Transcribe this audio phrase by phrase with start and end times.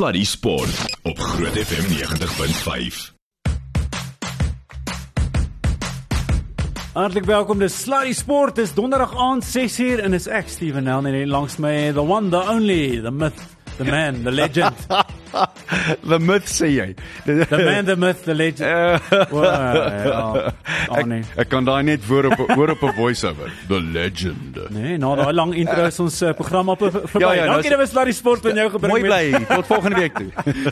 [0.00, 3.12] Sluddy Sport op Groot FM 90.5.
[6.92, 8.54] Hartlik welkom by Sluddy Sport.
[8.56, 12.40] Dis donderdag aand 6uur en is ek Steven Nel en langs my the one the
[12.40, 13.44] only the myth
[13.76, 14.72] the man the legend
[16.10, 16.88] the myth sê jy.
[17.24, 18.66] the man the myth the legend.
[18.70, 18.98] uh,
[20.06, 20.52] ja,
[20.88, 21.20] oh, nee.
[21.20, 23.52] ek, ek kan daai net voor op hoor op 'n voice-over.
[23.68, 24.58] The legend.
[24.70, 27.18] Nee, nou daai lang intro is ons uh, program op verby.
[27.18, 29.44] Ja, ja, Dankie nou dat jy Sluddy Sport van jou gebring Mooi bly.
[29.54, 30.30] Tot volgende week toe.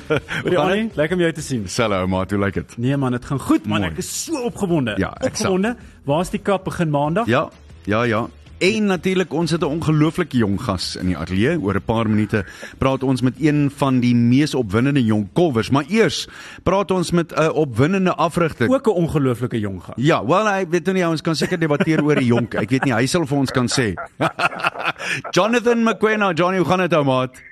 [0.68, 0.96] Dit?
[0.96, 1.66] Lekker om jou te sien.
[1.78, 2.76] Hallo maat, hoe lyk dit?
[2.76, 3.80] Nee man, dit gaan goed man.
[3.80, 3.92] Mooi.
[3.92, 4.94] Ek is so opgewonde.
[5.00, 5.76] Ja, opgewonde.
[6.04, 7.26] Waar's die kap begin maandag?
[7.26, 7.48] Ja,
[7.88, 8.26] ja, ja.
[8.58, 11.60] En natuurlik ons het 'n ongelooflike jong gas in die ateljee.
[11.60, 12.44] Oor 'n paar minute
[12.78, 16.28] praat ons met een van die mees opwindende jong kolwers, maar eers
[16.62, 18.68] praat ons met 'n opwindende afrigter.
[18.68, 19.94] Ook 'n ongelooflike jong gas.
[19.96, 22.54] Ja, wel ek weet nou nie ons kan seker debatteer oor die jonk.
[22.54, 23.94] Ek weet nie hy sal vir ons kan sê.
[25.36, 27.42] Jonathan McQueen, Johnny, hoe gaan dit ou maat?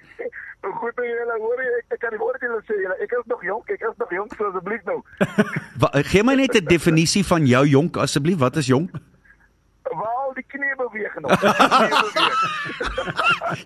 [0.60, 3.26] Goed en julle hoor jy ek, ek kan nie woorde julle sê julle ek is
[3.26, 5.02] nog jonk ek is nog jonk so asseblief nou.
[6.10, 8.38] Gee my net 'n definisie van jou jonk asseblief.
[8.38, 8.90] Wat is jonk?
[9.96, 11.40] Waar die knie beweeg nog.
[11.40, 12.40] Die knie beweeg.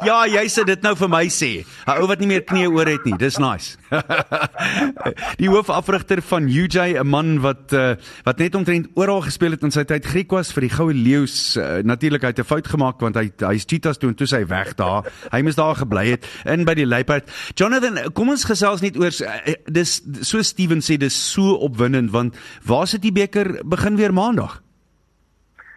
[0.09, 1.51] Ja, jy sê dit nou vir my sê.
[1.87, 3.17] 'n Ou wat nie meer knie oor het nie.
[3.19, 3.77] Dis nice.
[5.43, 9.75] die hoofafrigter van UJ, 'n man wat uh, wat net omtrent oral gespeel het in
[9.75, 11.57] sy tyd Griek was vir die Goue Leeu's.
[11.57, 14.45] Uh, Natuurlik hy het 'n fout gemaak want hy hy's Cheetahs toe en toe sy
[14.47, 15.05] weg daar.
[15.33, 17.31] Hy moes daar gebly het in by die Luiperd.
[17.55, 22.37] Jonathan, kom ons gesels net oor uh, dis so Steven sê dis so opwindend want
[22.65, 24.61] waar sit die beker begin weer maandag?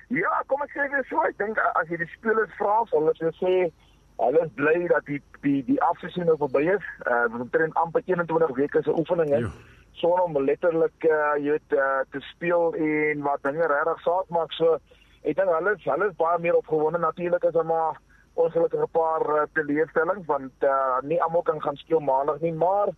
[0.09, 3.33] Ja, kom ek sê weer so, ek dink as jy die spelers vra, sal hulle
[3.39, 3.71] sê
[4.21, 6.89] hulle is bly dat die die die afseisoen nou verby is.
[7.07, 9.39] Uh ons omtrent amper 21 weke se oefeninge.
[9.45, 9.51] Ja.
[10.01, 14.53] Sonder om letterlik uh jy weet uh, te speel en wat dinge regtig saak maak.
[14.59, 14.77] So
[15.23, 17.99] ek dink hulle is hulle is baie meer opgewonde natuurlik as maar
[18.35, 22.89] ongelukkig 'n paar uh, teleurstellings want uh nie almal kan gaan speel maandag nie, maar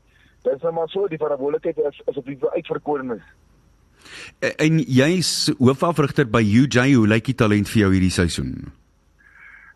[0.44, 3.23] dis nou maar so die verantwoordelikheid is is op die uitverkorenes.
[4.39, 6.94] Eh, En jy's hoofafrigter by UJ.
[6.94, 8.71] Hoe lyk die talent vir jou hierdie seisoen?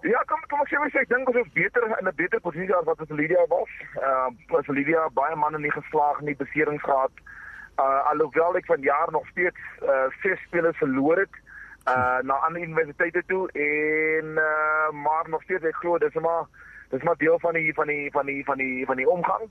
[0.01, 2.75] Ja, kom kom ek sê mens ek dink ons is beter in 'n beter posisie
[2.75, 3.71] as wat ons Lydia was.
[3.99, 7.11] Ehm uh, as Lydia baie manne nie geslaag nie, beserings gehad.
[7.79, 11.35] Uh alhoewel ek van jaar nog steeds uh ses spelers verloor het
[11.87, 16.47] uh na ander universiteite toe en uh maar nog steeds ek glo dis maar
[16.89, 19.43] dis maar deel van die van die van die van die van die omgang.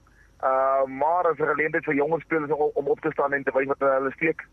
[0.42, 3.52] Uh maar as 'n geleentheid vir jonger spelers om, om op te staan en te
[3.52, 4.46] wys wat hulle steek.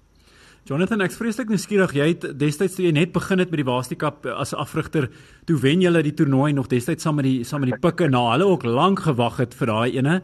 [0.66, 1.92] Jonathan, ek's vreeslik nuuskierig.
[1.94, 5.12] Jy het destyds toe jy net begin het met die Waastikap as 'n afrigter,
[5.46, 8.32] toe wen julle die toernooi nog destyds saam met die saam met die Pikke na
[8.32, 10.22] hulle ook lank gewag het vir daai ene.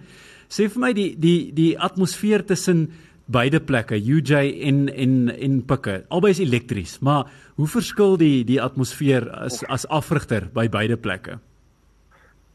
[0.49, 2.89] Sê vir my die die die atmosfeer tussen
[3.27, 6.05] beide plekke, UJ en en en Pikke.
[6.09, 11.39] Albei is elektries, maar hoe verskil die die atmosfeer as as afrigter by beide plekke?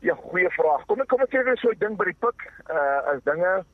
[0.01, 0.87] Ja, goeie vraag.
[0.87, 3.65] Kom ek kom ek sê so ek dink by die pik uh as dinge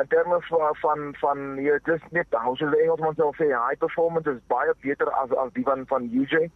[0.00, 3.48] in terme van van van jy weet, dis net hoe sou die Engelsman sou sê
[3.52, 6.48] high performance is baie beter as as die van van UJ.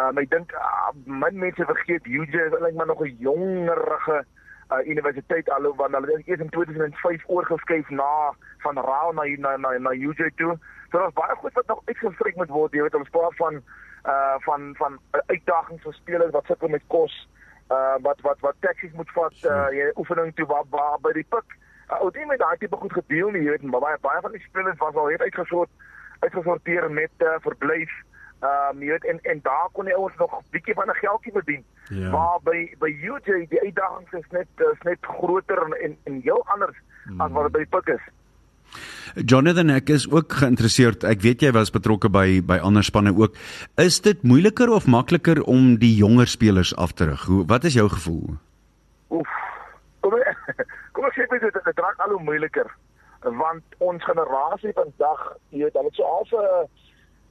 [0.00, 4.82] Um ek dink uh, min mense vergeet UJ is eintlik maar nog 'n jongerige uh,
[4.86, 8.34] universiteit alhoewel hulle eers in 2005 oorgeskuif na
[8.66, 10.58] van Raal na na na, na UJ toe.
[10.90, 12.72] So daar's baie goed wat nog uitgestryk moet word.
[12.72, 13.62] Jy weet ons praat van
[14.04, 17.28] uh van van uh, uitdagings vir spelers wat sukkel met kos
[17.70, 21.28] uh wat wat wat taksies moet vat uh jy oefening toe waar, waar by die
[21.28, 21.62] pik uh,
[22.00, 24.42] ou dit met daai tipe goed gedeel nie jy weet maar baie baie van die
[24.48, 25.70] spelers was al het uitgesort
[26.24, 27.92] uitgesorteer met uh, verblyf
[28.44, 31.64] um jy weet en en daar kon die ouens nog bietjie van 'n geldjie verdien
[31.88, 32.10] Ja.
[32.10, 36.44] maar by by UJ die uitdagings is net is net groter en en, en heel
[36.46, 37.20] anders mm.
[37.20, 38.04] as wat dit by pik is
[39.14, 41.04] Jonathan, ek is ook geïnteresseerd.
[41.06, 43.36] Ek weet jy was betrokke by by ander spanne ook.
[43.78, 47.22] Is dit moeiliker of makliker om die jonger spelers af te rig?
[47.30, 48.34] Hoe wat is jou gevoel?
[49.10, 49.30] Oef.
[50.94, 52.70] Kom ek sê vir dit dit raak al hoe moeiliker
[53.24, 56.68] want ons generasie vandag, jy weet, hulle het so half 'n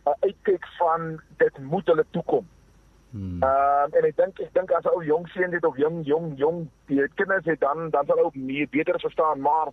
[0.09, 2.47] 'n uitkyk van dit moet hulle toekom.
[3.13, 6.34] Ehm um, en ek dink ek dink as ou jong seun dit of jong jong
[6.38, 6.69] jong
[7.16, 9.69] kinders het dan dan sal ook meer beter verstaan, maar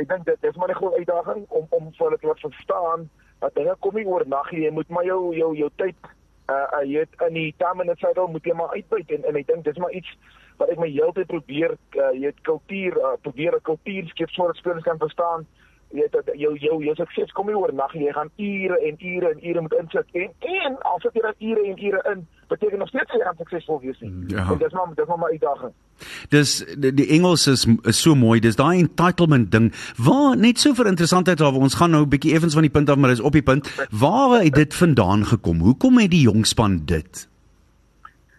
[0.00, 3.10] ek dink dit dis maar 'n groot uitdaging om om vir hulle te laat verstaan
[3.40, 4.64] dat dinge kom nie oornag nie.
[4.64, 5.96] Jy moet maar jou jou jou tyd
[6.50, 9.36] uh, uh jy het in die time and saddle moet jy maar uitbuit en en
[9.36, 10.10] ek dink dis maar iets
[10.58, 14.56] wat ek my heeltyd probeer uh, jy het kultuur uh, probeer 'n kultuur skep sodat
[14.56, 18.12] spelers kan verstaan jy weet dat jou jou jou sukses kom nie oornag nie jy
[18.12, 21.84] gaan ure en ure en ure moet insit en en as dit dan ure en
[21.86, 24.46] ure in beteken nog steeds jy gaan suksesvol wees nie Ja.
[24.52, 25.72] en dis maar dis maar my uitdaging
[26.30, 28.38] Dis die, die Engels is, is so mooi.
[28.40, 29.72] Dis daai entitlement ding.
[29.96, 32.90] Waar net so vir interessantheid daar ons gaan nou 'n bietjie effens van die punt
[32.90, 33.66] af, maar dis op die punt.
[33.90, 35.58] Waar het dit vandaan gekom?
[35.58, 37.28] Hoekom het die jong span dit?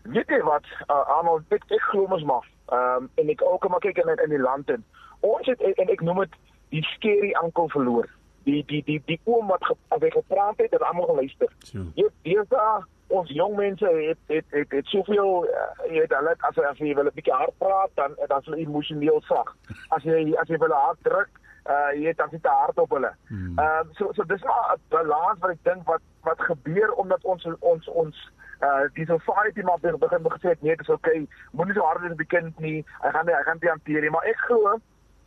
[0.04, 3.70] weet jy wat uh, Arnold ek ek glo mos maar ehm um, en ek ook
[3.70, 4.84] maar kyk in in die land en
[5.20, 6.36] Ons het en ek noem dit
[6.70, 8.08] die scary uncle verloor.
[8.44, 11.52] Die die die die oom wat ge, as hy gepraat het, het almal geluister.
[11.66, 11.86] So.
[11.96, 16.36] Jy dis daar ons jong mense het het het, het soveel uh, jy weet hulle
[16.50, 19.56] as as jy wil 'n bietjie hard praat dan dan hulle emosioneel sag.
[19.90, 21.30] As jy as jy wil hard druk,
[21.66, 23.14] uh, jy weet dan sit te hard op hulle.
[23.30, 27.24] Ehm um, so so dis maar 'n balans wat ek dink wat wat gebeur omdat
[27.24, 28.30] ons ons ons
[28.62, 32.12] uh die society maar begin begin gesê het nee dis okay moenie so hard wees
[32.12, 34.80] op die kind nie hy gaan nie hy gaan dit hanteer nie maar ek glo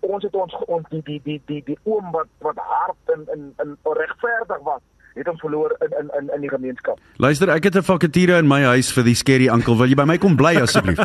[0.03, 3.53] ons het ons ons die die die die die oom wat wat hard en en
[3.63, 4.81] en regverdig was
[5.15, 6.99] het ons verloor in in in in die gemeenskap.
[7.17, 9.77] Luister, ek het 'n vakature in my huis vir die scary uncle.
[9.77, 10.99] Wil jy by my kom bly asseblief?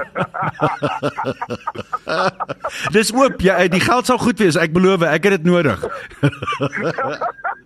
[2.96, 3.42] Dis oop.
[3.42, 4.56] Ja, die geld sal goed wees.
[4.56, 5.84] Ek beloof, ek het dit nodig.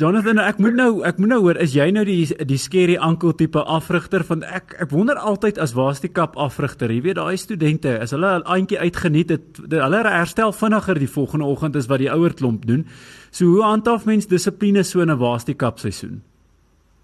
[0.00, 3.32] Jonathan, ek moet nou ek moet nou hoor, is jy nou die die scary uncle
[3.36, 6.92] tipe afrigter van ek ek wonder altyd as waar's die kap afrigter.
[6.92, 11.46] Jy weet daai studente, as hulle 'n aandjie uitgeniet het, hulle herstel vinniger die volgende
[11.46, 12.86] oggend as wat die ouer klomp doen.
[13.30, 16.22] So hoe handhaaf mens dissipline so in 'n waar's die kap seisoen?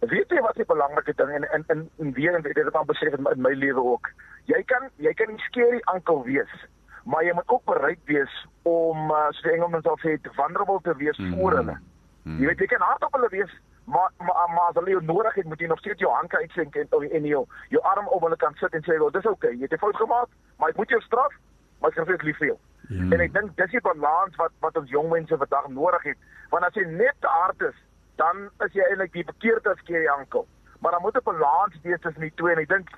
[0.01, 2.85] Weet jy wat die belangrike ding en in in in weer en dit het al
[2.85, 4.11] besef in, in my lewe ook.
[4.45, 6.53] Jy kan jy kan nie scary uncle wees,
[7.07, 11.19] maar jy moet ook bereid wees om uh, so Engelsman sal sê vulnerable te wees
[11.19, 11.35] mm.
[11.39, 11.77] voor hulle.
[12.23, 12.41] Mm.
[12.43, 13.53] Jy weet jy kan hard op hulle wees,
[13.85, 16.75] maar maar maar as hulle jou nodig het, moet jy nog steeds jou hand uitsink
[16.83, 17.45] en en jou
[17.75, 19.59] jou arm op hulle kan sit en sê, "Wel, dis oukei, okay.
[19.61, 21.33] jy het 'n fout gemaak, maar ek moet jou straf,
[21.81, 22.59] maar ek lief vir jou."
[22.89, 23.03] Ja.
[23.03, 26.19] En ek dink dis die balans wat wat ons jong mense vandag nodig het,
[26.51, 27.79] want as jy net te hard is,
[28.17, 30.47] dan is jy eintlik die verkeerde skeie ankel.
[30.81, 32.89] Maar dan moet 'n balans wees tussen die twee en ek dink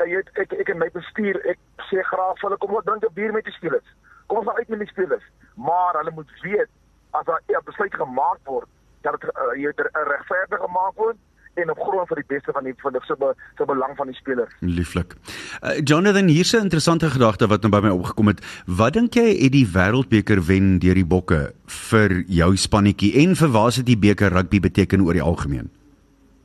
[0.00, 1.58] uh, jy ek ek in my bestuur ek
[1.90, 3.88] sê graag vir hulle kom ons drink 'n bier met die spelers.
[4.26, 6.70] Kom ons uit met die spelers, maar hulle moet weet
[7.12, 8.68] as daar 'n besluit gemaak word
[9.02, 11.16] dat dit uh, jy 'n regverdige gemaak word
[11.54, 13.34] en op grond van die beste van die van die se be,
[13.66, 14.48] belang van die speler.
[14.60, 15.14] Lieflik.
[15.62, 18.40] Uh, Jonathan, hier's 'n interessante gedagte wat nou by my opgekom het.
[18.66, 23.48] Wat dink jy het die wêreldbeker wen deur die bokke vir jou spannetjie en vir
[23.48, 25.70] waar sit die beker rugby beteken oor die algemeen?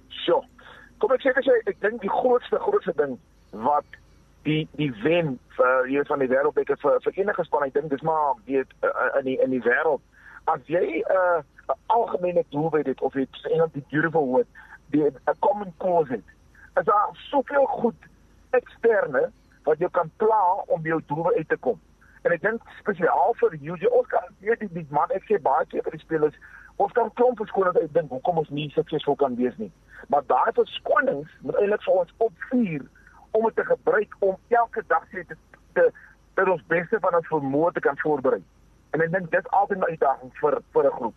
[0.09, 0.43] So.
[0.97, 3.17] Kom ek sê as jy ek dink die grootste grootste ding
[3.51, 3.97] wat
[4.43, 8.05] die die wen vir jy van die wêreldbeker vir vir enige span, ek dink dis
[8.07, 8.71] maar weet
[9.19, 10.01] in die in die wêreld
[10.53, 11.41] as jy 'n uh,
[11.85, 14.47] algemene doelwit het of jy sê die beautiful word
[14.91, 16.27] die 'n common cause het.
[16.79, 18.07] Is daar soveel goed
[18.49, 19.31] eksterne
[19.63, 21.79] wat jy kan pla om jou doel uit te kom.
[22.21, 25.83] En ek dink spesiaal vir UJ kan weet die, die man ek sê baie keer
[25.83, 26.35] vir die spelers
[26.75, 29.71] ons kan klomp verskonings uitdink hoekom ons nie suksesvol kan wees nie.
[30.07, 32.83] Maar daai verskonings moet eintlik vir ons opvuur
[33.31, 35.35] om dit te gebruik om elke dag te
[35.73, 35.91] te
[36.33, 38.41] dat ons beste van ons vermoë te kan voorberei.
[38.95, 41.15] En ek dink dit is altyd 'n uitdaging vir vir 'n groep.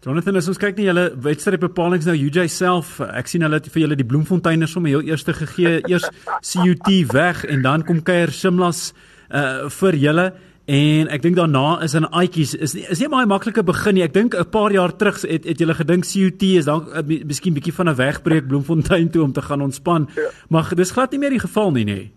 [0.00, 3.96] Jonathan, as ons kyk na julle wedstrydbepalings nou UJ self, ek sien hulle vir julle
[3.96, 6.08] die bloemfonteine sommer heel eerste gegee, eers
[6.40, 8.94] CUT weg en dan kom kuier Simlas
[9.28, 10.32] uh vir julle
[10.70, 14.04] en ek dink daarna is in Aitjies is nie, is nie baie maklike begin nie.
[14.06, 17.54] Ek dink 'n paar jaar terug het het julle gedink CUT is dalk uh, miskien
[17.54, 20.08] bietjie van 'n wegbreek bloemfontein toe om te gaan ontspan.
[20.14, 20.30] Ja.
[20.48, 21.98] Maar dis glad nie meer die geval nie, nê.
[21.98, 22.12] Nee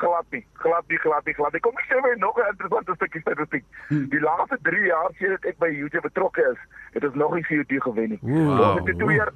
[0.00, 1.60] glad nie, glad nie, glad nie, glad nie.
[1.60, 3.64] Kom ek sê my nog 'n interessante stukkie statistiek.
[3.88, 4.08] Hmm.
[4.08, 6.60] Die laaste 3 jaar sedert ek by YouTube betrokke is,
[6.92, 8.18] het ons nog nie YouTube gewen nie.
[8.22, 8.78] Wow.
[8.78, 9.32] Ons het 2 jaar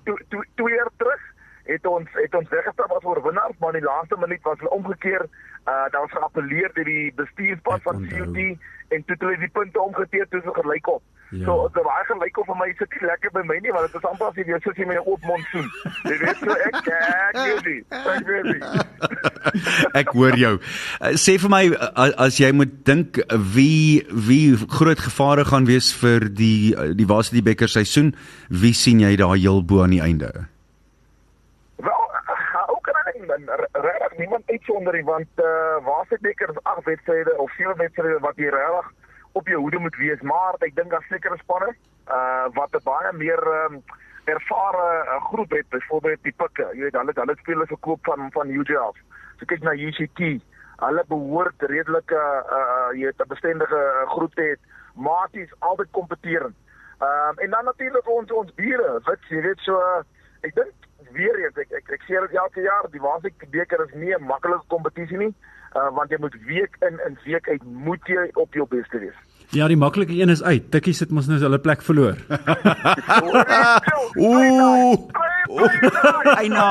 [0.54, 1.22] 2 jaar terug
[1.64, 5.26] het ons het ons weggestap as oorwinnaars, maar in die laaste minuut was hulle omgekeer.
[5.64, 8.38] Uh daar was geappeleer deur die bestuurspan van CUT
[8.88, 11.02] en toe hulle die punte omgekeer toe so gelyk op.
[11.30, 11.44] Ja.
[11.44, 13.96] So dit was gelyk op vir my sit nie lekker by my nie want dit
[13.98, 15.68] is amper as jy sit jy met 'n oop mond soen.
[16.04, 16.76] Jy weet so ek
[17.30, 17.80] ek weet nie.
[18.12, 18.62] Ek weet nie.
[20.00, 20.54] ek hoor jou.
[21.00, 23.18] Uh, sê vir my uh, as jy moet dink
[23.56, 28.14] wie wie groot gevare gaan wees vir die die Wasie die beker seisoen,
[28.48, 30.30] wie sien jy daar heel bo aan die einde?
[31.76, 32.04] Wel,
[32.68, 37.50] ook kan ek regtig niemand uitsonder nie want uh, Wasie beker is 8 wedstryde of
[37.58, 38.92] 7 wedstryde wat jy regtig
[39.32, 41.74] op jou hoede moet wees, maar ek dink daar seker spanne
[42.08, 43.82] uh wat 'n baie meer um,
[44.24, 46.68] ervare uh, groep het, byvoorbeeld die Pikke.
[46.72, 48.96] Jy weet, hulle hulle speel hulle verkoop van van UJF.
[49.38, 50.20] So kyk na UCT.
[50.84, 52.20] Hulle behoort redelike
[52.58, 53.82] uh, jy weet 'n bestendige
[54.14, 54.54] groep hê.
[54.94, 56.56] Maties altyd kompeterend.
[57.00, 60.02] Ehm um, en dan natuurlik ons ons bure, wat jy weet so uh,
[60.40, 60.83] ek dink
[61.16, 64.26] weer eens ek ek, ek sê dit elke jaar, die Waasik beker is nie 'n
[64.26, 65.34] maklike kompetisie nie
[65.74, 69.16] uh, want jy moet week in en week uit moet jy op jou beste wees.
[69.54, 70.70] Ja, die maklike een is uit.
[70.70, 72.18] Tikkie sit mos nou hulle plek verloor.
[74.24, 75.33] Ooh.
[76.36, 76.68] Ai na.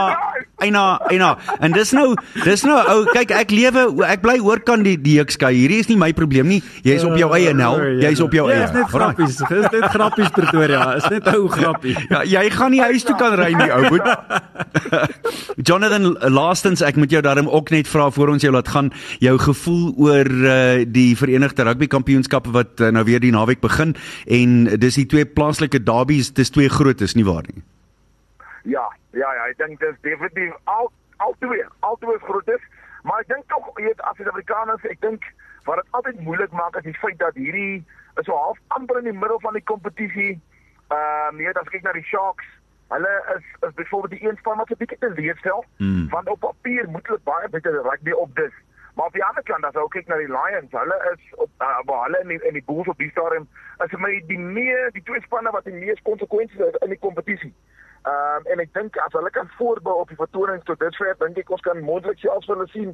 [0.63, 1.33] Eina, Eina.
[1.59, 2.13] En dis nou,
[2.45, 5.49] dis nou ou, kyk ek lewe ek bly oor kan die die Jukskei.
[5.57, 6.59] Hierdie is nie my probleem nie.
[6.87, 7.79] Jy's op jou eie nel.
[7.99, 8.67] Jy's op jou Ja, eie.
[8.69, 9.35] is net grappies.
[9.41, 10.85] Dis net grappies Pretoria.
[11.01, 11.97] Is net ou grappie.
[12.13, 14.05] Ja, jy gaan nie huis toe kan ry nie, ou boet.
[15.67, 18.91] Jonathan, laastens ek moet jou daarom ook net vra voor ons jou laat gaan,
[19.23, 23.95] jou gevoel oor uh, die Verenigde Rugby Kampioenskappe wat uh, nou weer die naweek begin
[24.27, 27.63] en dis die twee plaaslike derbies, dis twee grootes nie waar nie.
[28.63, 32.63] Ja, ja, ja, ek dink dis definitief al al twee, al twee is groot is,
[33.03, 35.23] maar ek dink tog jy weet as Suid-Afrikaners, ek dink
[35.67, 37.83] wat dit altyd moeilik maak is die feit dat hierdie
[38.19, 40.33] is so half amper in die middel van die kompetisie.
[40.91, 42.45] Ehm uh, nee, as kyk na die Sharks,
[42.91, 46.09] hulle is is byvoorbeeld die een span wat 'n bietjie teleerstel, Mm.
[46.09, 48.53] want op papier moet hulle baie beter rugby op dis.
[48.95, 51.79] Maar op die ander kant as jy kyk na die Lions, hulle is op uh,
[51.85, 53.47] waar hulle in die, in die Bulls op die stadium
[53.83, 56.99] is vir my die meer die twee spanne wat die mees konsekwensies het in die
[56.99, 57.53] kompetisie.
[58.03, 61.15] Ehm um, en ek dink as hulle kan voorbou op die vertonings tot dit ver,
[61.19, 62.89] dink ek ons kan moontlik selfs hulle sien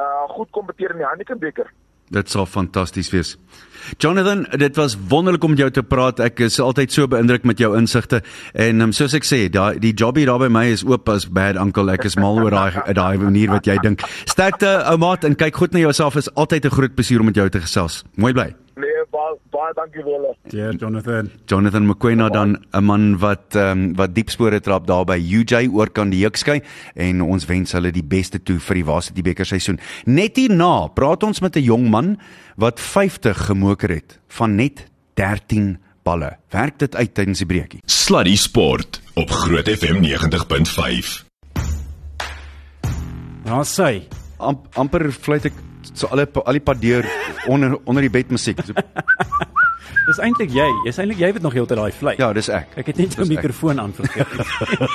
[0.00, 1.68] uh goed kompeteer in die Heineken beker.
[2.12, 3.34] Dit sal fantasties wees.
[3.98, 6.20] Jonathan, dit was wonderlik om met jou te praat.
[6.20, 9.92] Ek is altyd so beïndruk met jou insigte en um, soos ek sê, daai die
[9.92, 11.92] jobie daar by my is oop as bad uncle.
[11.92, 14.04] Ek is mal oor daai daai manier wat jy dink.
[14.24, 16.16] Sterkte ou maat en kyk goed na jouself.
[16.16, 18.04] Is altyd 'n groot plesier om met jou te gesels.
[18.16, 18.54] Mooi bly.
[18.74, 20.30] Nee, baie baie dankie vir julle.
[20.50, 21.28] Ja, Jonathan.
[21.46, 25.68] Jonathan McQueen dan 'n man wat ehm um, wat diep spore trap daar by UJ
[25.70, 26.60] oor kan die Jukskei
[26.94, 29.78] en ons wens hulle die beste toe vir die Varsity beker seisoen.
[30.06, 32.18] Net hierna praat ons met 'n jong man
[32.56, 36.36] wat 50 gemoker het van net 13 balle.
[36.50, 37.80] Werk dit uit tydens die breekie.
[37.86, 41.24] Sluddy Sport op Groot FM 90.5.
[43.44, 44.08] Ja, sy.
[44.38, 45.52] Am, amper fluit ek
[45.92, 47.04] so al die al die pad deur
[47.46, 48.60] onder onder die bed musiek.
[48.64, 48.72] So,
[50.04, 50.66] Dis eintlik jy.
[50.84, 52.14] Jy's eintlik jy wat nog heeltyd daai vlei.
[52.18, 52.74] ja, dis ek.
[52.76, 54.28] Ek het net jou Dis mikrofoon aan vergeet.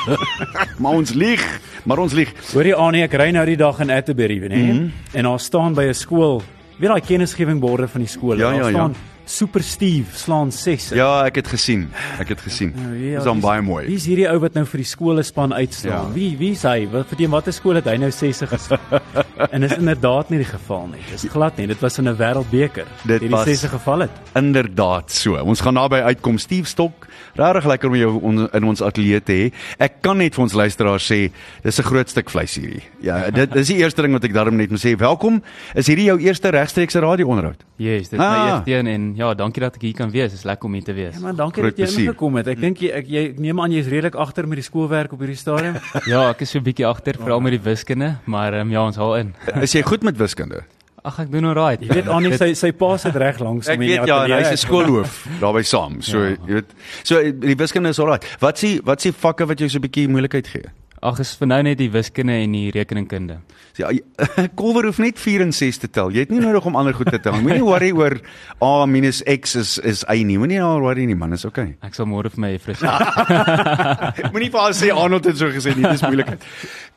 [0.84, 1.42] Maar ons lieg,
[1.84, 2.30] maar ons lieg.
[2.54, 4.62] Hoor jy Anie, ek ry nou die dag in Atterbury, weet jy?
[4.68, 4.86] Mhm.
[5.18, 6.44] En daar staan by 'n skool,
[6.78, 8.38] weet daai kennisgewingborde van die skool.
[8.38, 8.78] Ja, ja, daar ja.
[8.78, 8.96] staan
[9.30, 10.88] Super Steve slaan 6.
[10.98, 11.84] Ja, ek het gesien.
[12.18, 12.72] Ek het gesien.
[12.98, 13.84] Dis dan baie mooi.
[13.86, 16.08] Wie's hierdie ou wat nou vir die skolespan uitstaan?
[16.10, 16.14] Ja.
[16.16, 16.88] Wie wie's hy?
[16.90, 19.04] Wat vir teen watter skool het hy nou 60 geslaan?
[19.54, 21.04] en is inderdaad nie die geval nie.
[21.12, 21.68] Dis glad nie.
[21.70, 22.88] Dit was in 'n wêreldbeker.
[23.06, 24.18] Dit Hierdie was- 60 geval het.
[24.34, 25.38] Inderdaad so.
[25.38, 26.38] Ons gaan naby uitkom.
[26.42, 27.06] Steve Stok,
[27.40, 29.52] regtig lekker om jou on, in ons ateljee te hê.
[29.80, 31.32] Ek kan net vir ons luisteraars sê,
[31.64, 32.84] dis 'n groot stuk vleis hierdie.
[33.02, 34.96] Ja, dit dis die eerste ding wat ek daarom net moet sê.
[34.98, 35.42] Welkom.
[35.76, 37.64] Is hierdie jou eerste regstreekse radio-onderhoud?
[37.78, 38.32] Yes, dit is Ah.
[38.32, 40.32] my eerste een en ja, dankie dat ek hier kan wees.
[40.32, 41.14] Dit is lekker om hier te wees.
[41.16, 42.10] Ja man, dankie Groot dat jy plesier.
[42.12, 42.48] ingekom het.
[42.48, 45.38] Ek dink jy ek jy neem aan jy's redelik agter met die skoolwerk op hierdie
[45.38, 45.76] stadium.
[46.08, 48.96] Ja, ek is so 'n bietjie agter veral met die wiskunde, maar um, ja, ons
[48.98, 49.34] haal in.
[49.62, 50.64] Is jy goed met wiskunde?
[51.04, 51.82] Ag, ek doen alright.
[51.82, 54.18] Jy weet Anie sy sy pa sit reg langs Ek hom in die weet ja,
[54.26, 54.50] en ateljee.
[54.50, 56.02] hy's 'n skoolhoof daarbey saam.
[56.02, 56.36] So, Ja.
[56.48, 56.74] jy weet.
[57.04, 58.20] So die wiskunde is alraai.
[58.42, 60.66] Wat s'ie wat s'ie vakke wat jou so 'n bietjie moeilikheid gee?
[61.02, 63.38] Ag, is vir nou net die wiskunde en die rekeningkunde.
[63.80, 63.88] Ja,
[64.60, 66.10] Kolwer hoef net 4 en 6 te tel.
[66.12, 67.38] Jy het nie nodig om ander goed te tel.
[67.40, 68.18] Moenie worry oor
[68.62, 70.36] A minus X is is Y nie.
[70.42, 71.78] Moenie daar worry nie man, is okay.
[71.88, 72.98] Ek sal môre vir my juffrou Ja.
[73.00, 74.28] sê.
[74.34, 76.44] Moenie vir haar sê Arnold het so gesê nie, dis moeilikheid.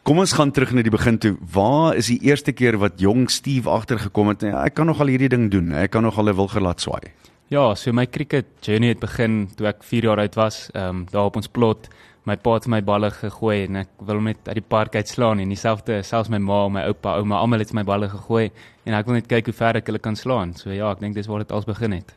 [0.03, 1.37] Kom ons gaan terug na die begin toe.
[1.55, 4.43] Waar is die eerste keer wat jong Steve agtergekom het?
[4.51, 5.71] Ja, ek kan nog al hierdie ding doen.
[5.79, 7.13] Ek kan nog al 'n wilger laat swaai.
[7.53, 11.07] Ja, so my cricket journey het begin toe ek 4 jaar oud was, ehm um,
[11.13, 11.87] daar op ons plot.
[12.25, 15.09] My pa het my balle gegooi en ek wil hom net uit die park uit
[15.11, 18.51] slaan en dieselfde selfs my ma, my oupa, ouma, almal het my balle gegooi
[18.87, 20.55] en ek wil net kyk hoe ver ek hulle kan slaan.
[20.55, 22.15] So ja, ek dink dis waar dit als begin het.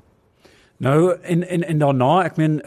[0.78, 2.60] Nou en en en daarna, ek meen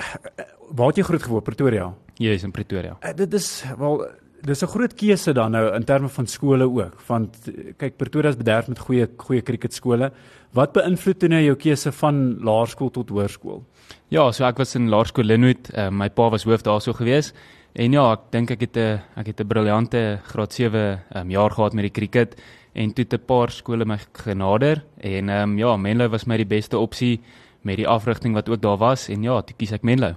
[0.75, 1.93] waar het jy groot geword Pretoria?
[2.19, 2.97] Hier is in Pretoria.
[2.99, 4.03] Uh, dit is wel
[4.43, 8.31] dis 'n groot keuse dan nou in terme van skole ook want eh, kyk Pretoria
[8.31, 10.13] is bederf met goeie goeie cricketskole.
[10.53, 13.63] Wat beïnvloed toe nou jou keuse van laerskool tot hoërskool?
[14.09, 15.71] Ja, so ek was in Laerskool Linwood.
[15.75, 17.33] Uh, my pa was hoof daarso gewees.
[17.79, 21.51] En ja, ek dink ek het 'n ek het 'n briljante graad 7 um, jaar
[21.51, 22.41] gehad met die cricket
[22.75, 26.47] en toe 'n paar skole my genader en ehm um, ja, Menlo was my die
[26.47, 27.21] beste opsie
[27.63, 30.15] met die afrigting wat ook daar was en ja, toe kies ek Menlo.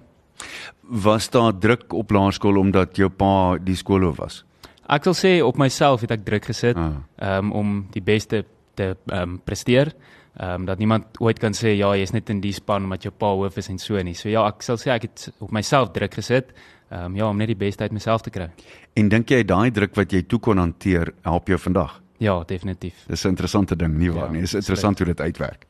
[0.81, 4.45] Was daar druk op laerskool omdat jou pa die skoolhoof was?
[4.89, 7.37] Ek wil sê op myself het ek druk gesit Ah.
[7.37, 9.93] um, om die beste te um, presteer.
[10.39, 13.11] Ehm um, dat niemand ooit kan sê ja, jy's net in die span omdat jou
[13.11, 14.13] pa hoof is en so nie.
[14.15, 16.53] So ja, ek sal sê ek het op myself druk gesit.
[16.89, 18.47] Ehm um, ja, om net die beste uit myself te kry.
[18.95, 22.01] En dink jy daai druk wat jy toe kon hanteer help jou vandag?
[22.17, 23.05] Ja, definitief.
[23.07, 24.41] Dis 'n interessante ding, nie waar Ja, nie?
[24.41, 25.65] Dis interessant hoe dit uitwerk.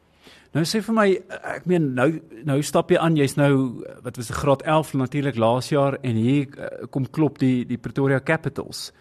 [0.51, 1.07] Nou sê vir my,
[1.55, 2.09] ek meen nou
[2.43, 6.15] nou stap jy aan, jy's nou wat was 'n graad 11 natuurlik laas jaar en
[6.15, 8.91] hier eh, kom klop die die Pretoria Capitals.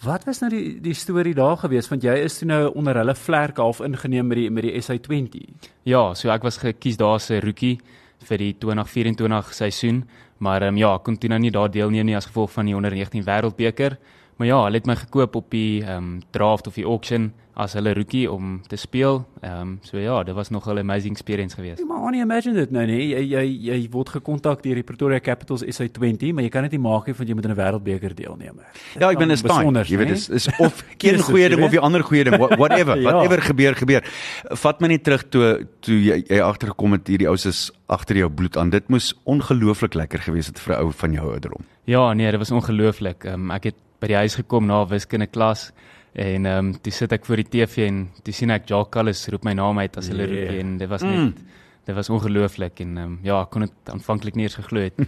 [0.00, 3.14] Wat was nou die die storie daar gewees want jy is toe nou onder hulle
[3.14, 5.42] vlerk half ingeneem met die met die SA20.
[5.84, 7.80] Ja, so ek was gekies daar 'n rookie
[8.24, 12.16] vir die 2024 seisoen, maar um, ja, ek kon toe nou nie daar deelneem nie
[12.16, 13.98] as gevolg van die onder 19 wêreldbeker.
[14.40, 17.74] Maar ja, hulle het my gekoop op die ehm um, draft of die auction as
[17.76, 19.18] hulle rookie om te speel.
[19.40, 21.84] Ehm um, so ja, dit was nog 'n amazing experience geweest.
[21.84, 25.64] Maar only imagine dit nou nee, jy jy jy word gekontak deur die Pretoria Capitals
[25.64, 28.60] SA20, maar jy kan dit nie maak nie want jy moet in 'n wêreldbeker deelneem.
[28.98, 29.74] Ja, ek ben 'n staan.
[29.74, 33.12] Jy weet dis is of een goeie ding of die ander goeie ding, whatever, ja.
[33.12, 34.02] whatever gebeur gebeur.
[34.48, 38.30] Vat my net terug toe toe jy, jy agtergekom het hierdie ou se agter jou
[38.30, 38.70] bloed aan.
[38.70, 41.64] Dit moes ongelooflik lekker gewees het vir 'n ou van jou ouderdom.
[41.84, 43.24] Ja, nee, dit was ongelooflik.
[43.24, 45.70] Um, ek het by die huis gekom na wiskunde klas
[46.12, 49.28] en ehm um, toe sit ek voor die TV en toe sien ek Jacques Callis
[49.30, 50.34] roep my naam uit as hulle yeah.
[50.34, 51.58] roep en dit was net mm.
[51.86, 54.98] dit was ongelooflik en ehm um, ja, ek kon dit aanvanklik nie eens geglo het.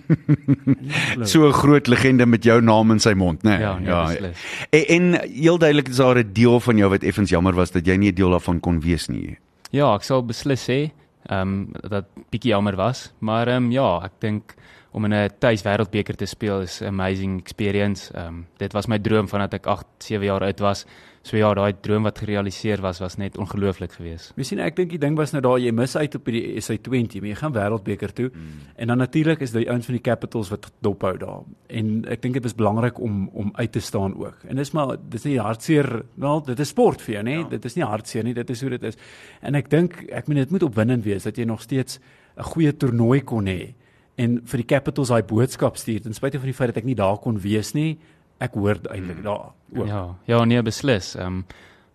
[1.32, 3.50] so 'n groot legende met jou naam in sy mond, né?
[3.50, 3.60] Nee?
[3.60, 4.32] Ja, nee, ja.
[4.70, 7.86] En, en heel duidelik is daar 'n deel van jou wat effens jammer was dat
[7.86, 9.38] jy nie 'n deel daarvan kon wees nie.
[9.70, 10.92] Ja, ek sal beslis sê
[11.26, 14.54] ehm um, dat bietjie jammer was, maar ehm um, ja, ek dink
[14.92, 18.12] om in 'n tuis wêreldbeker te speel is 'n amazing experience.
[18.12, 20.86] Ehm um, dit was my droom vandat ek 8, 7 jaar oud was.
[21.22, 24.32] So ja, daai droom wat gerealiseer was was net ongelooflik geweest.
[24.36, 27.20] Jy sien ek dink die ding was nou daar jy mis uit op die SA20,
[27.20, 28.30] maar jy gaan wêreldbeker toe.
[28.34, 28.48] Mm.
[28.76, 31.44] En dan natuurlik is die ouens van die Capitals wat dophou daar.
[31.68, 34.42] En ek dink dit is belangrik om om uit te staan ook.
[34.48, 37.38] En dis maar dis nie hartseer, wel dit is sport vir jou, nê?
[37.38, 37.48] Ja.
[37.48, 38.98] Dit is nie hartseer nie, dit is hoe dit is.
[39.42, 42.00] En ek dink ek meen dit moet opwindend wees dat jy nog steeds
[42.36, 43.74] 'n goeie toernooi kon hê
[44.16, 46.98] en vir die Capitals daai boodskap stuur ten spyte van die feit dat ek nie
[46.98, 47.98] daar kon wees nie.
[48.42, 49.26] Ek hoor eintlik hmm.
[49.26, 49.86] daar ook.
[49.86, 51.14] Ja, ja, nee beslis.
[51.16, 51.44] Ehm um,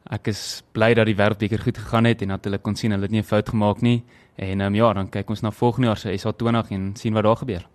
[0.07, 3.03] ek is bly dat die wêreldbeker goed gegaan het en dat hulle kon sien hulle
[3.03, 4.03] het nie 'n fout gemaak nie.
[4.35, 7.23] En ehm um, ja, dan kyk ons na volgende jaar se SA20 en sien wat
[7.23, 7.67] daar gebeur.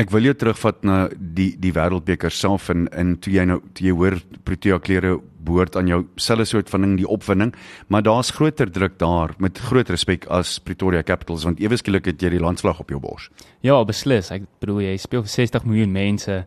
[0.00, 3.90] Ek wil jou terugvat na die die wêreldbeker self en in toe jy nou toe
[3.90, 4.14] jy hoor
[4.46, 7.50] Protea klere behoort aan jou selfe soort van ding die opwinding,
[7.92, 12.24] maar daar's groter druk daar met groot respek as Pretoria Capitals want ewe skielik het
[12.24, 13.28] jy die landslag op jou bors.
[13.60, 14.30] Ja, beslis.
[14.32, 16.38] Ek bedoel jy speel vir 60 miljoen mense.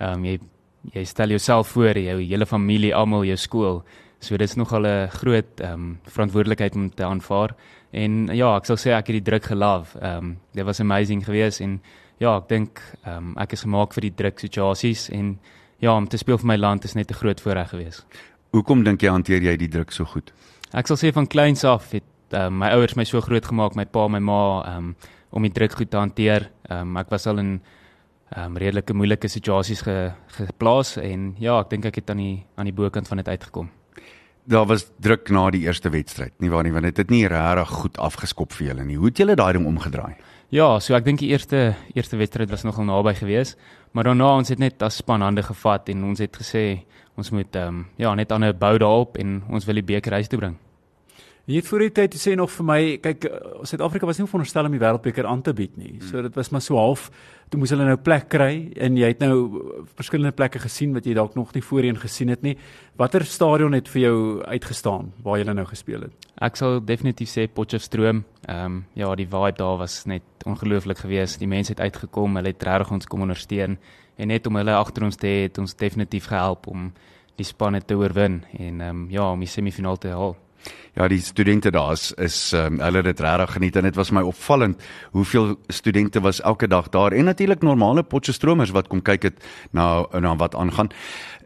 [0.00, 0.38] Ehm um, jy
[0.94, 3.78] jy stel jouself voor, jou hele familie, almal, jou skool.
[4.20, 7.52] So dit is nogal 'n groot ehm um, verantwoordelikheid om te aanvaar.
[7.92, 10.00] En ja, ek sal sê ek het die druk gelove.
[10.00, 11.82] Ehm um, dit was amazing geweest en
[12.18, 15.38] ja, ek dink ehm um, ek is gemaak vir die druk situasies en
[15.82, 18.06] ja, om te speel vir my land is net 'n groot voorreg geweest.
[18.52, 20.32] Hoekom dink jy hanteer jy die druk so goed?
[20.72, 23.84] Ek sal sê van kleins af het um, my ouers my so groot gemaak, my
[23.84, 24.96] pa, my ma, ehm um,
[25.34, 26.50] om die druk goed te hanteer.
[26.70, 27.60] Ehm um, ek was al in
[28.34, 32.44] ehm um, redelike moeilike situasies ge, geplaas en ja, ek dink ek het aan die
[32.56, 33.70] aan die bokant van dit uitgekom.
[34.46, 37.68] Daar was druk na die eerste wedstryd, nie waar nie, want dit het nie regtig
[37.68, 38.96] goed afgeskop vir julle nie.
[38.96, 40.14] Hoe het julle daai ding omgedraai?
[40.54, 43.56] Ja, so ek dink die eerste eerste wedstryd was nogal naby geweest,
[43.90, 46.62] maar daarna ons het net as span hande gevat en ons het gesê
[47.18, 50.12] ons moet ehm um, ja, net aan 'n bou daarop en ons wil die beker
[50.12, 50.54] huis toe bring.
[51.44, 54.64] Jy het voor die tyd sê nog vir my, kyk, eh, Suid-Afrika was nie veronderstel
[54.64, 55.98] om die wêreldbeker aan te bied nie.
[56.00, 57.10] So dit was maar so half
[57.50, 59.60] toe moes hulle nou plek kry en jy het nou
[59.94, 62.56] verskillende plekke gesien wat jy dalk nog nie voorheen gesien het nie.
[62.96, 66.28] Watter stadion het vir jou uitgestaan waar jy nou gespeel het?
[66.40, 68.24] Ek sal definitief sê Potchefstroom.
[68.48, 71.38] Ehm um, ja, die vibe daar was net ongelooflik geweest.
[71.38, 73.76] Die mense het uitgekom, hulle het regtig ons kom ondersteun
[74.16, 76.92] en net om hulle agter ons te hê het ons definitief gehelp om
[77.36, 80.36] die spanne te oorwin en ehm um, ja, om die semifinaal te haal.
[80.94, 84.10] Ja, die studente daar is is um, hulle het dit regtig geniet en dit was
[84.10, 89.22] my opvallend hoeveel studente was elke dag daar en natuurlik normale potsestromers wat kom kyk
[89.22, 90.90] het na na wat aangaan.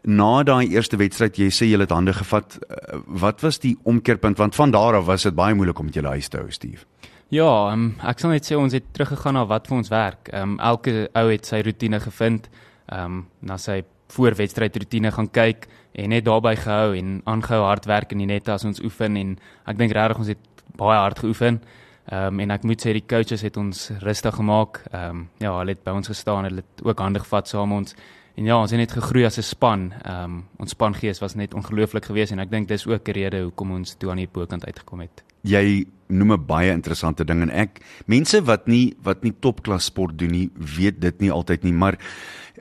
[0.03, 2.59] Na daai eerste wedstryd, jy sê jy het hande gevat.
[2.69, 5.95] Uh, wat was die omkeerpunt want van daar af was dit baie moeilik om met
[5.95, 6.85] julle huis te hou, Steve.
[7.29, 10.29] Ja, um, ek sal net sê ons het teruggegaan na wat vir ons werk.
[10.29, 12.49] Ehm um, elke ou het sy rotine gevind.
[12.89, 17.85] Ehm um, na sy voorwedstryd rotine gaan kyk en net daarbey gehou en aangehou hard
[17.85, 21.19] werk in die nette as ons oefen en ek dink regtig ons het baie hard
[21.19, 21.61] geoefen.
[22.09, 24.81] Ehm um, en ek moet sê die coaches het ons rustig gemaak.
[24.91, 27.95] Ehm um, ja, hulle het by ons gestaan, hulle het ook hande gevat saam ons.
[28.39, 29.93] En ja, ons het net gegroei as 'n span.
[30.03, 33.41] Ehm um, ons spangees was net ongelooflik geweest en ek dink dis ook 'n rede
[33.41, 35.23] hoekom ons toe aan die bokant uitgekom het.
[35.43, 40.17] Jy noem 'n baie interessante ding en ek mense wat nie wat nie topklas sport
[40.17, 41.97] doen nie, weet dit nie altyd nie, maar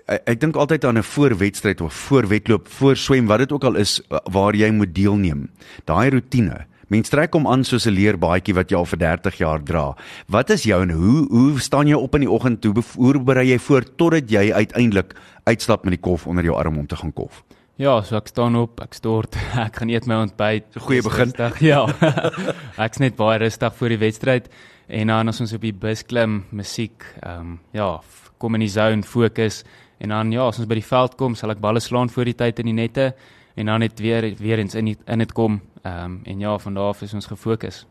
[0.08, 3.76] ek, ek dink altyd aan 'n voorwedstryd of voorwedloop, voor swem, wat dit ook al
[3.76, 4.00] is
[4.32, 5.48] waar jy moet deelneem.
[5.84, 6.66] Daai rotine.
[6.88, 9.96] Mens trek hom aan soos 'n leerbaadjie wat jy al vir 30 jaar dra.
[10.26, 12.74] Wat is jou en hoe hoe staan jy op in die oggend toe?
[12.96, 16.86] Hoe berei jy voor totdat jy uiteindelik uitstap met die kof onder jou arm om
[16.86, 17.44] te gaan kof?
[17.76, 20.64] Ja, so ek staan op, ek stort, ek gaan eet my ontbyt.
[20.76, 21.30] 'n Goeie begin.
[21.30, 21.86] Rustig, ja.
[22.84, 24.48] ek's net baie rustig voor die wedstryd
[24.88, 28.00] en dan as ons op die bus klim, musiek, ehm um, ja,
[28.38, 29.64] kom in die zone, fokus
[29.98, 32.36] En dan ja, as ons by die veld kom, sal ek balle slaan voor die
[32.38, 33.12] tyd in die nette
[33.58, 35.60] en dan net weer weer eens in die, in dit kom.
[35.82, 37.86] Ehm um, en ja, van daar af is ons gefokus.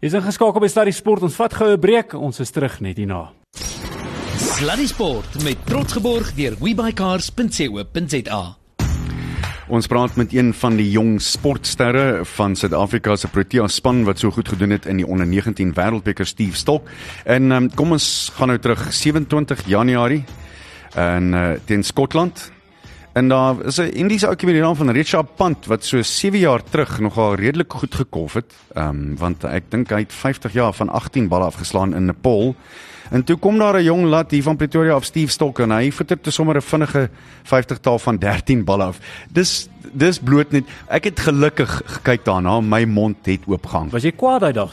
[0.00, 1.22] Jy is ingeskakel by Sluddy Sport.
[1.26, 2.14] Ons vat goue breek.
[2.14, 3.32] Ons is terug net hierna.
[4.38, 8.42] Sluddy Sport met trots geborg deur webycars.co.za.
[9.72, 14.30] Ons praat met een van die jong sportsterre van Suid-Afrika se Protea span wat so
[14.30, 16.90] goed gedoen het in die onder 19 Wêreldbeker Steve Stok.
[17.24, 20.24] En um, kom ons gaan nou terug 27 Januarie
[20.96, 22.52] in uh, teen Skotland.
[23.12, 26.38] En daar is 'n Indiese ouetjie met die naam van Richard Pant wat so 7
[26.38, 28.52] jaar terug nogal redelik goed gekolf het.
[28.72, 32.56] Ehm um, want ek dink hy het 50 jaar van 18 balle afgeslaan in Nepal.
[33.10, 35.90] En toe kom daar 'n jong lad hier van Pretoria af Steve Stok en hy
[35.92, 37.10] verter te sommer 'n vinnige
[37.42, 38.98] 50 taal van 13 balle af.
[39.32, 43.90] Dis dis bloot net ek het gelukkig gekyk daarna my mond het oopgang.
[43.92, 44.72] Was jy kwaad daai dag?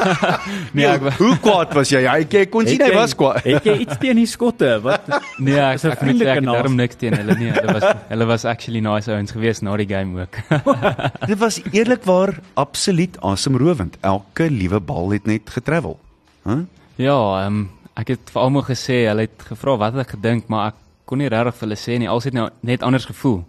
[0.76, 2.04] nee, ek, hoe kwaad was jy?
[2.06, 3.42] Hy kyk kon sien hy was kwaad.
[3.46, 4.80] Het jy iets teen die skotte?
[4.84, 7.50] Wat Nee, ek ek moet sê ek het darm niks teen hulle nie.
[7.54, 10.38] Hulle was hulle was actually nice ouens geweest na die game ook.
[11.30, 13.96] Dit was eerlikwaar absoluut asemrowend.
[14.00, 15.98] Elke liewe bal het net getravel.
[16.44, 16.50] Hæ?
[16.50, 16.64] Huh?
[16.96, 20.68] Ja, ehm um, ek het vir almal gesê, hulle het gevra wat ek gedink, maar
[20.68, 20.76] ek
[21.10, 22.06] kon nie regtig vir hulle sê nie.
[22.10, 23.40] Alsit nou net anders gevoel.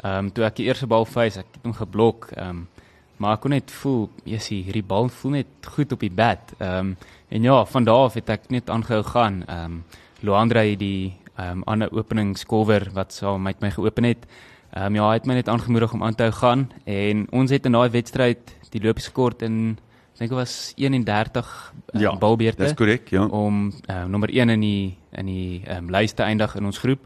[0.00, 2.30] Ehm um, toe ek die eerste bal face, ek het hom geblok.
[2.32, 2.62] Ehm um,
[3.20, 6.56] maar ek kon net voel, jessie, hierdie bal voel net goed op die bat.
[6.56, 6.96] Ehm um,
[7.28, 9.42] en ja, van daar af het ek net aangehou gaan.
[9.44, 9.78] Ehm um,
[10.24, 14.24] Luandra het die ehm um, ander openingskolwer wat saam met my geopen het.
[14.72, 17.50] Ehm um, ja, hy het my net aangemoedig om aan te hou gaan en ons
[17.50, 19.76] het in daai wedstryd die loop geskort in
[20.18, 21.48] dink dit was 31
[21.94, 22.64] um, ja, balbeerte.
[22.64, 23.26] Dis korrek, ja.
[23.26, 27.00] Om uh, nommer 1 in die in die ehm um, lyste eindig in ons groep.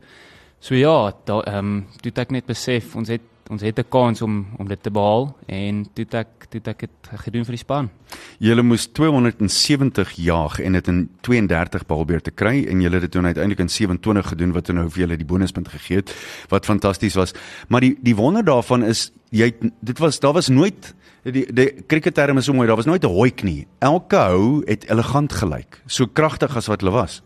[0.61, 4.23] So ja, da ehm um, toe ek net besef ons het ons het 'n kans
[4.23, 6.91] om om dit te behaal en toe ek toe ek dit
[7.25, 7.91] gedoen vir die span.
[8.39, 13.23] Julle moes 270 jaag en dit in 32 balbeerte kry en julle het dit toe
[13.23, 16.15] uiteindelik in 27 gedoen wat nou vir julle die bonuspunt gegee het
[16.49, 17.35] wat fantasties was.
[17.69, 22.39] Maar die die wonder daarvan is jy dit was daar was nooit die die kriketterm
[22.39, 23.67] is so mooi, daar was nooit 'n hooi knie.
[23.79, 27.23] Elke hou het elegant gelyk, so kragtig as wat hulle was.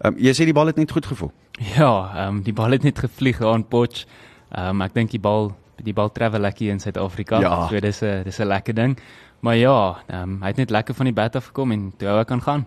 [0.00, 1.32] Ehm um, jy sê die bal het net goed gevoel.
[1.76, 4.06] Ja, ehm um, die bal het net gevlieg aan Potch.
[4.52, 7.40] Ehm um, ek dink die bal die bal travel lekker in Suid-Afrika.
[7.40, 7.68] Ja.
[7.68, 8.98] So dis 'n dis 'n lekker ding.
[9.40, 12.08] Maar ja, ehm um, hy het net lekker van die bat af gekom en toe
[12.08, 12.66] hy kan gaan.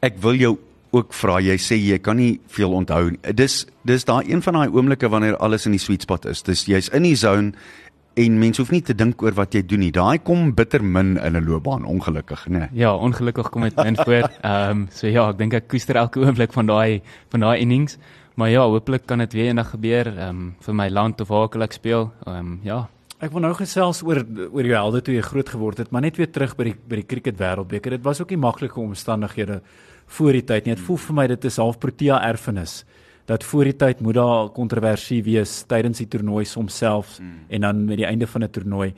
[0.00, 0.58] Ek wil jou
[0.90, 3.32] ook vra, jy sê jy kan nie veel onthou nie.
[3.34, 6.42] Dis dis daai een van daai oomblikke wanneer alles in die sweet spot is.
[6.42, 7.52] Dis jy's in die zone
[8.16, 9.92] en mens hoef nie te dink oor wat jy doen nie.
[9.92, 12.58] Daai kom bitter min in 'n loopbaan, ongelukkig, né?
[12.58, 12.68] Nee.
[12.72, 14.30] Ja, ongelukkig kom dit min voor.
[14.42, 17.98] Ehm um, so ja, ek dink ek koester elke oomblik van daai van daai innings.
[18.36, 21.62] Maar ja, hopelik kan dit weer eendag gebeur ehm um, vir my land of waar
[21.62, 22.10] ek speel.
[22.26, 22.88] Ehm um, ja.
[23.18, 24.20] Ek wil nou gesels oor
[24.52, 26.96] oor jou helde toe jy groot geword het, maar net weer terug by die by
[26.96, 27.96] die cricket wêreldbeker.
[27.96, 29.62] Dit was ook nie maklike omstandighede
[30.06, 30.74] voor die tyd nie.
[30.74, 32.84] Dit voel vir my dit is half Protea erfenis
[33.26, 37.38] dat voor die tyd moet daar kontroversie wees tydens die toernooi soms selfs mm.
[37.48, 38.94] en dan met die einde van 'n toernooi.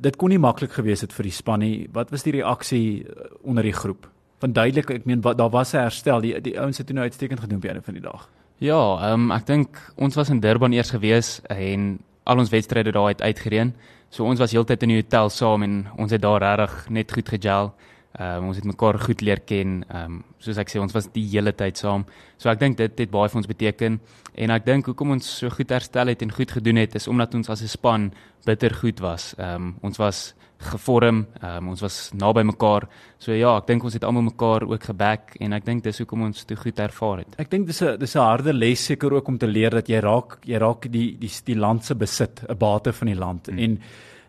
[0.00, 1.88] Dit kon nie maklik gewees het vir die span nie.
[1.92, 4.08] Wat was die reaksie uh, onder die groep?
[4.40, 6.20] Van duidelik, ek meen daar was 'n herstel.
[6.20, 8.28] Die die ouens het toe nou uitstekend gedoen op die einde van die dag.
[8.58, 12.90] Ja, ehm um, ek dink ons was in Durban eers gewees en al ons wedstryde
[12.90, 13.70] daar het uitgereën.
[14.10, 17.28] So ons was heeltyd in die hotel saam en ons het daar regtig net goed
[17.28, 17.70] gejel.
[18.16, 19.82] Ehm um, ons het mekaar goed leer ken.
[19.88, 22.06] Ehm um, soos ek sê ons was die hele tyd saam.
[22.40, 24.00] So ek dink dit het baie vir ons beteken
[24.34, 27.34] en ek dink hoekom ons so goed herstel het en goed gedoen het is omdat
[27.34, 28.12] ons as 'n span
[28.46, 29.34] bitter goed was.
[29.38, 32.88] Ehm um, ons was gevorm, ehm um, ons was naby mekaar.
[33.18, 36.22] So ja, ek dink ons het almal mekaar ook geback en ek dink dis hoekom
[36.22, 37.34] ons toe goed ervaar het.
[37.38, 40.00] Ek dink dis 'n dis 'n harde les seker ook om te leer dat jy
[40.00, 43.58] raak jy raak die die die land se besit, 'n bate van die land hmm.
[43.58, 43.80] en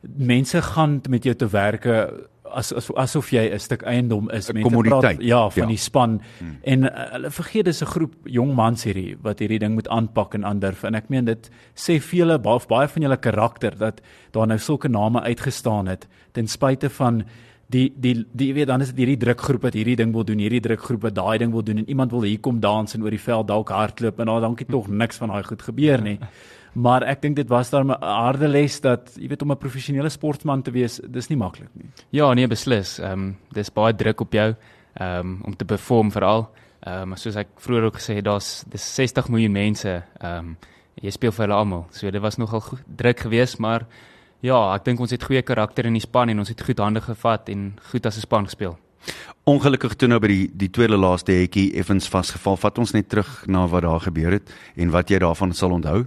[0.02, 4.64] mense gaan met jou te werke as, as asof jy 'n stuk eiendom is met
[4.64, 5.70] 'n kommoditeit ja van ja.
[5.70, 6.58] die span hmm.
[6.64, 10.34] en uh, hulle vergeet dis 'n groep jong mans hierdie wat hierdie ding moet aanpak
[10.34, 14.48] en aandurf en ek meen dit sê vele baie baie van julle karakter dat daar
[14.48, 17.24] nou sulke name uitgestaan het ten spyte van
[17.70, 20.62] die die die weet dan is dit hierdie drukgroep wat hierdie ding wil doen hierdie
[20.62, 23.22] drukgroep wat daai ding wil doen en iemand wil hier kom dans en oor die
[23.22, 26.18] veld dalk hardloop en daar dankie tog niks van daai goed gebeur nie
[26.74, 30.10] maar ek dink dit was daar 'n harde les dat jy weet om 'n professionele
[30.10, 31.90] sportman te wees, dis nie maklik nie.
[32.10, 33.00] Ja, nee, beslis.
[33.00, 34.56] Ehm um, dis baie druk op jou
[34.94, 36.50] ehm um, om te perform veral.
[36.80, 40.04] Ehm um, soos ek vroeër ook gesê het, daar's dis 60 miljoen mense.
[40.22, 40.58] Ehm um,
[41.02, 41.86] jy speel vir hulle almal.
[41.92, 43.86] So dit was nogal goed, druk geweest, maar
[44.42, 47.02] ja, ek dink ons het goeie karakter in die span en ons het goed hande
[47.02, 48.78] gevat en goed as 'n span gespeel.
[49.44, 52.58] Ongelukkig toe nou by die die tweede laaste hekkie effens vasgeval.
[52.58, 56.06] Vat ons net terug na wat daar gebeur het en wat jy daarvan sal onthou.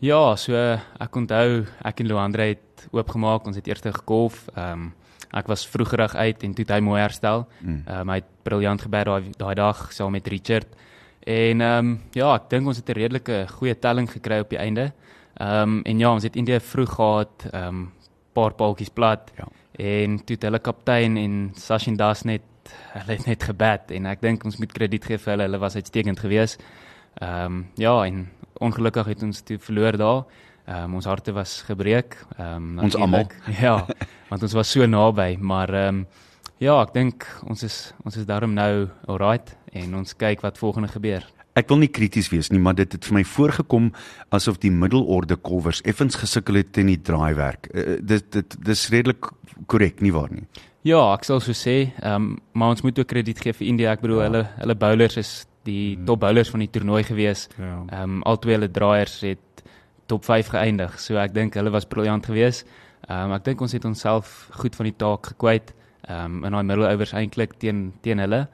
[0.00, 4.46] Ja, so ek onthou ek en Luandre het oopgemaak, ons het eers gegolf.
[4.54, 4.88] Ehm um,
[5.30, 7.44] ek was vroegerig uit en toe het hy mooi herstel.
[7.60, 7.82] Mm.
[7.84, 10.72] Ehm um, hy het briljant gebeur daai daai dag saam met Richard.
[11.20, 14.58] En ehm um, ja, ek dink ons het 'n redelike goeie telling gekry op die
[14.58, 14.92] einde.
[15.36, 17.92] Ehm um, en ja, ons het eintlik vroeg gehad, ehm um,
[18.32, 19.30] paar paaltjies plat.
[19.36, 19.48] Ja.
[19.72, 22.42] En toe het hulle kaptein en Sashin Das net
[22.92, 25.42] hulle het net gebed en ek dink ons moet krediet gee vir hulle.
[25.42, 26.62] Hulle was uitstekend geweest.
[27.20, 30.22] Ehm um, ja, en ongelukkig het ons toe verloor daar.
[30.70, 32.16] Ehm um, ons harte was gebreek.
[32.36, 33.26] Ehm um, Ons almal.
[33.64, 33.86] Ja,
[34.28, 36.06] want ons was so naby, maar ehm um,
[36.58, 40.92] ja, ek dink ons is ons is daarom nou alright en ons kyk wat volgende
[40.92, 41.26] gebeur.
[41.58, 43.90] Ek wil nie krities wees nie, maar dit het vir my voorgekom
[44.30, 47.70] asof die middelorde kolwers effens gesukkel het in die draaiwerk.
[47.74, 49.32] Uh, dit dit dis redelik
[49.66, 50.46] korrek nie waar nie.
[50.86, 53.92] Ja, ek sal so sê, ehm um, maar ons moet ook krediet gee vir India.
[53.92, 54.28] Ek bedoel ja.
[54.28, 55.32] hulle hulle bowlers is
[55.64, 56.04] die Mhm.
[56.06, 57.48] top bowlers van die toernooi gewees.
[57.58, 57.84] Ja.
[57.88, 59.38] Ehm um, al twee hulle draaiers het
[60.06, 60.98] top 5 geëindig.
[61.00, 62.66] So ek dink hulle was briljant geweest.
[63.08, 65.74] Ehm um, ek dink ons het onsself goed van die taak gekwyt.
[66.08, 68.48] Ehm um, in daai middelovers eintlik teen teen hulle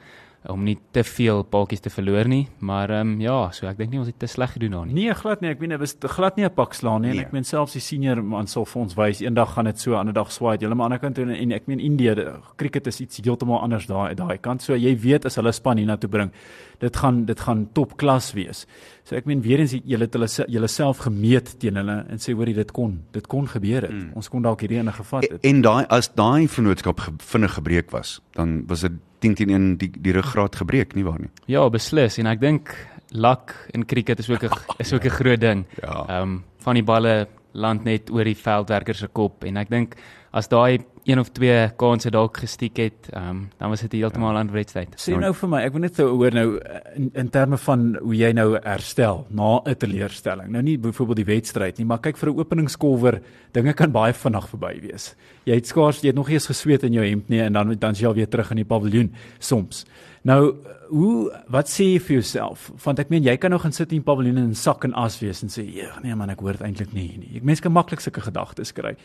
[0.48, 3.90] om nie te veel paadjies te verloor nie, maar ehm um, ja, so ek dink
[3.90, 4.94] nie ons het te sleg gedoen daar nie.
[4.94, 5.50] Nee, glad nie.
[5.50, 7.10] Ek meen dit was glad nie 'n pak slaan nie.
[7.10, 7.24] En Nee.
[7.24, 10.14] ek meen selfs die senior man sal vir ons wys eendag gaan dit so, ander
[10.14, 10.68] dag swaai dit.
[10.68, 12.14] Maar aan die ander kant toe en ek meen Indië,
[12.56, 14.62] cricket is iets heeltemal anders daai daai kant.
[14.62, 16.30] So jy weet as hulle span hiernatoe bring,
[16.78, 18.66] dit gaan dit gaan topklas wees.
[19.04, 22.18] So ek meen weer eens julle het hulle se- julle self gemeet teen hulle en
[22.18, 23.92] sê hoorie dit kon, dit kon gebeur het.
[23.92, 24.12] Mm.
[24.14, 25.44] Ons kon dalk hierdie ene gevat En, het.
[25.44, 28.92] en daai as daai vennootskap vinnig gebreek was, dan was dit
[29.26, 31.32] 10 teen 1 die die ruggraat gebreek, nie waar nie?
[31.50, 32.74] Ja, beslis en ek dink
[33.14, 34.50] luck in cricket is ook 'n
[34.82, 35.66] is ook 'n groot ding.
[35.82, 36.04] Ja.
[36.08, 39.96] Ehm um, van die balle land net oor die veldwerker se kop en ek dink
[40.32, 44.36] as daai een of twee kansse dalk gestiek het, um, dan was dit heeltemal 'n
[44.36, 44.96] ander wedstryd.
[44.98, 46.58] Sê nou vir my, ek wil net so hoor nou
[46.94, 50.48] in, in terme van hoe jy nou herstel na 'n teleurstelling.
[50.48, 54.48] Nou nie byvoorbeeld die wedstryd nie, maar kyk vir 'n openingskolwer, dinge kan baie vinnig
[54.48, 55.14] verby wees.
[55.44, 57.92] Jy het skaars jy het nog eens gesweet in jou hemp nie en dan dan
[57.92, 59.84] is jy al weer terug in die paviljoen soms.
[60.26, 60.56] Nou,
[60.90, 62.70] hoe wat sê jy vir jouself?
[62.82, 65.18] Want ek meen jy kan nou gaan sit in die paviljoen en sak en as
[65.20, 67.72] wees en sê, "Ja, nee man, ek hoor dit eintlik nie nie." Ek mense kan
[67.72, 68.96] maklik sulke gedagtes kry.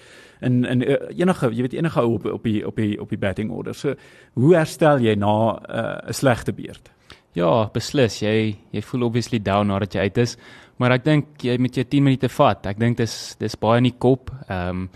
[0.42, 3.18] In in uh, enige, jy weet enige ou op op die op die op die
[3.18, 3.74] batting order.
[3.74, 3.96] So,
[4.34, 6.90] hoe herstel jy na 'n uh, slegte beurt?
[7.34, 8.20] Ja, beslis.
[8.20, 10.38] Jy jy voel obviously down nadat jy uit is,
[10.78, 12.66] maar ek dink jy moet jou 10 minute vat.
[12.66, 14.32] Ek dink dis dis baie in die kop.
[14.50, 14.90] Ehm um,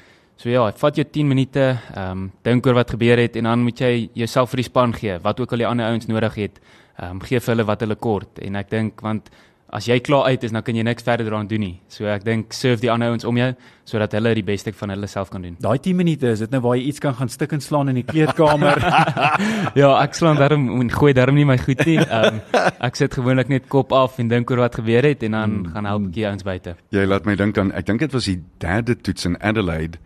[0.46, 1.64] so ja, vat jou 10 minute,
[1.96, 4.94] ehm um, dink oor wat gebeur het en dan moet jy jouself vir die span
[4.94, 6.62] gee, wat ook al die ander ouens nodig het.
[7.00, 9.34] Ehm um, gee vir hulle wat hulle kort en ek dink want
[9.76, 11.74] as jy klaar uit is, dan kan jy niks verder daaraan doen nie.
[11.92, 13.50] So ek dink serve die ander ouens om jou
[13.90, 15.58] sodat hulle die beste van hulle self kan doen.
[15.62, 18.00] Daai 10 minute is dit nou waar jy iets kan gaan stik en slaan in
[18.00, 18.82] die kleedkamer.
[19.82, 21.98] ja, ek slaan daarom en gooi daarom nie my goed nie.
[22.06, 25.38] Ehm um, ek sit gewoonlik net kop af en dink oor wat gebeur het en
[25.40, 26.78] dan mm, gaan help ek die ouens buite.
[26.94, 29.98] Jy laat my dink aan ek dink dit was die derde toets in Adelaide.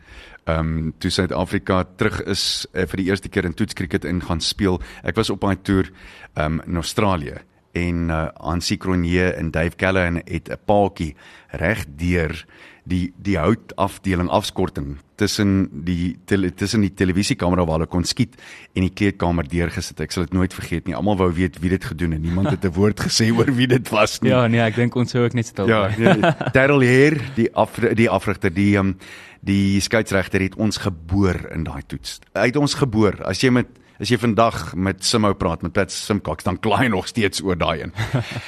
[0.50, 4.42] Ehm um, toe Suid-Afrika terug is uh, vir die eerste keer in toetskriket in gaan
[4.42, 4.80] speel.
[5.04, 5.92] Ek was op daai toer
[6.34, 7.38] ehm um, in Australië
[7.78, 11.16] en uh, Hansie Cronje en Dave Callahan het 'n paadjie
[11.52, 12.46] reg deur
[12.90, 18.38] die die houtafdeling afskorting tussen die tele, tussen die televisiekamera waar hulle kon skiet
[18.78, 20.00] en die kleedkamer deurgesit.
[20.04, 20.96] Ek sal dit nooit vergeet nie.
[20.98, 22.24] Almal wou weet wie dit gedoen het.
[22.24, 24.32] Niemand het 'n woord gesê oor wie dit was nie.
[24.32, 26.06] Ja, nee, ek dink ons sou ook net stil Ja, bly.
[26.06, 28.96] nee, Daryl Heer, die af die afrigter, die um,
[29.42, 32.20] die skeieregter het ons geboor in daai toets.
[32.34, 33.24] Hy het ons geboor.
[33.24, 33.68] As jy met
[34.00, 37.58] as jy vandag met Simou praat met Pat Simcox, dan kla hy nog steeds oor
[37.58, 37.94] daai een.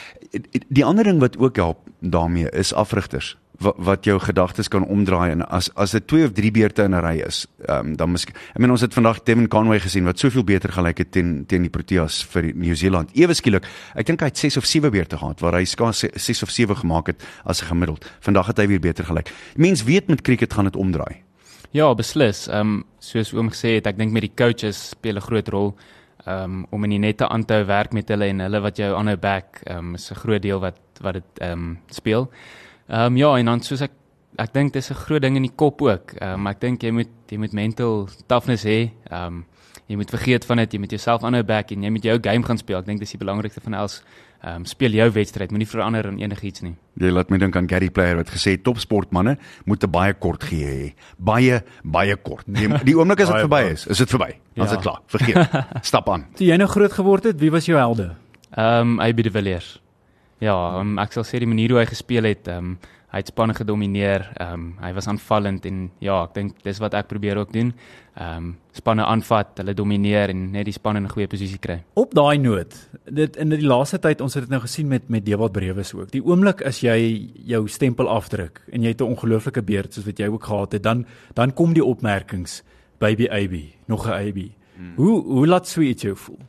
[0.70, 5.32] die ander ding wat ook help daarmee is afrigters wat, wat jou gedagtes kan omdraai
[5.32, 8.36] en as as dit twee of drie beurte in 'n ry is, um, dan miskien
[8.36, 11.62] ek meen ons het vandag Devin Conway gesien wat soveel beter gelyk het teen teen
[11.62, 13.10] die Proteas vir Nieu-Seeland.
[13.14, 16.44] Ewe skielik, ek dink hy het 6 of 7 beurte gehad waar hy skaars 6
[16.44, 18.06] of 7 gemaak het as 'n gemiddeld.
[18.20, 19.32] Vandag het hy weer beter gelyk.
[19.56, 21.24] Mens weet met cricket gaan dit omdraai.
[21.72, 22.48] Ja, beslis.
[22.48, 25.76] Ehm um, soos oom gesê het, ek dink met die coaches speel 'n groot rol
[26.26, 28.78] ehm um, om in die nette aan te hou werk met hulle en hulle wat
[28.78, 32.30] jou aanhou back ehm um, is 'n groot deel wat wat dit ehm um, speel.
[32.90, 33.92] Ehm um, ja, en dan soos ek
[34.38, 36.14] ek dink dis 'n groot ding in die kop ook.
[36.22, 38.92] Ehm um, ek dink jy moet jy moet mental toughness hê.
[39.12, 39.46] Ehm um,
[39.88, 42.44] jy moet vergeet van dit, jy moet jouself aanhou back en jy moet jou game
[42.44, 42.80] gaan speel.
[42.80, 44.02] Ek dink dis die belangrikste van alles.
[44.44, 46.76] Ehm um, speel jou wedstryd, moenie verander in enigiets nie.
[46.98, 50.44] Jy laat my dink aan Gary Player wat gesê het topsportmanne moet 'n baie kort
[50.44, 50.94] gee hê.
[51.18, 52.44] Baie baie kort.
[52.48, 54.34] Die, die oomblik as dit verby is, is dit verby.
[54.56, 54.76] Dan is Ja.
[54.78, 55.00] dit klaar.
[55.08, 55.66] Vergeet.
[55.86, 56.26] Stap aan.
[56.36, 58.16] Toe jy nou groot geword het, wie was jou helde?
[58.58, 59.82] Ehm um, AB de Villiers.
[60.42, 63.28] Ja, um, ek sal sê die manier hoe hy gespeel het, ehm um, hy het
[63.28, 64.24] spanne gedomeineer.
[64.40, 67.74] Ehm um, hy was aanvallend en ja, ek dink dis wat ek probeer ook doen.
[68.16, 71.84] Ehm um, spanne aanvat, hulle domineer en net die span in 'n goeie posisie kry.
[71.94, 72.74] Op daai noot,
[73.06, 76.12] dit in die laaste tyd ons het dit nou gesien met met Dewald Brewes ook.
[76.12, 80.18] Die oomblik as jy jou stempel afdruk en jy het 'n ongelooflike beurt soos wat
[80.18, 82.64] jy ook gehad het, dan dan kom die opmerkings
[82.98, 84.40] baby AB, nog 'n AB.
[84.76, 84.94] Hmm.
[84.96, 86.40] Hoe hoe laat so iets jou voel?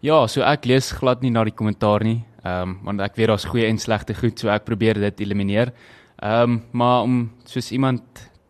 [0.00, 2.24] Ja, so ek lees glad nie na die kommentaar nie.
[2.44, 5.72] Ehm um, want ek weet daar's goeie en slegte goed, so ek probeer dit elimineer.
[6.20, 8.02] Ehm um, maar om soos iemand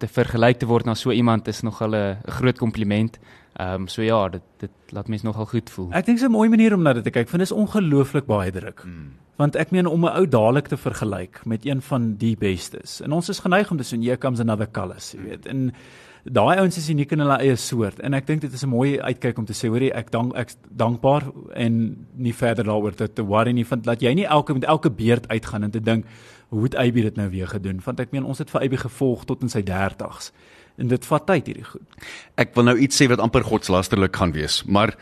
[0.03, 3.19] te vergelyk te word na so iemand is nogal 'n groot kompliment.
[3.55, 5.93] Ehm um, so ja, dit dit laat mense nogal goed voel.
[5.93, 7.31] Ek dink dit is 'n mooi manier om na dit te kyk.
[7.31, 8.85] Want dit is ongelooflik baie druk.
[8.85, 9.13] Mm.
[9.37, 13.01] Want ek meen om 'n ou dadelik te vergelyk met een van die bestes.
[13.01, 15.47] En ons is geneig om te sê here comes another Callis, jy weet.
[15.47, 15.73] En
[16.25, 18.99] daai ouens is uniek in hulle eie soort en ek dink dit is 'n mooi
[19.01, 23.53] uitkyk om te sê hoorie ek dank ek dankbaar en nie verder daaroor te, worry
[23.53, 26.05] nie want dat jy nie elke met elke beurt uitgaan en te dink
[26.49, 29.25] hoe het Aby dit nou weer gedoen want ek meen ons het vir Aby gevolg
[29.25, 30.33] tot in sy 30's
[30.79, 31.83] en dit vat tyd hierdie goed.
[32.41, 34.97] Ek wil nou iets sê wat amper godslasterlik gaan wees, maar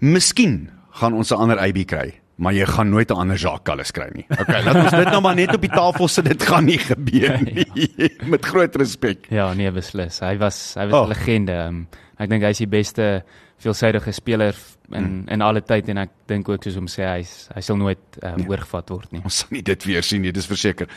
[0.00, 2.20] miskien gaan ons 'n ander AB kry.
[2.36, 4.26] Maar jy gaan nooit 'n ander Jacques Callis kry nie.
[4.28, 6.24] Okay, laat ons dit nou maar net op die tafel sit.
[6.24, 7.66] Dit gaan nie gebeur nie.
[8.32, 9.26] Met groot respek.
[9.30, 10.20] Ja, nee, beslis.
[10.20, 11.08] Hy was hy was 'n oh.
[11.08, 11.52] legende.
[11.52, 11.86] Um,
[12.18, 13.24] ek dink hy is die beste
[13.56, 14.54] veelsidige speler
[14.92, 15.24] in hmm.
[15.32, 17.24] in alle tyd en ek dink ook soos om sê hy
[17.56, 18.48] hy sal nooit um, nee.
[18.48, 19.22] oorgevat word nie.
[19.24, 20.88] Ons sal nie dit weer sien nie, dis verseker.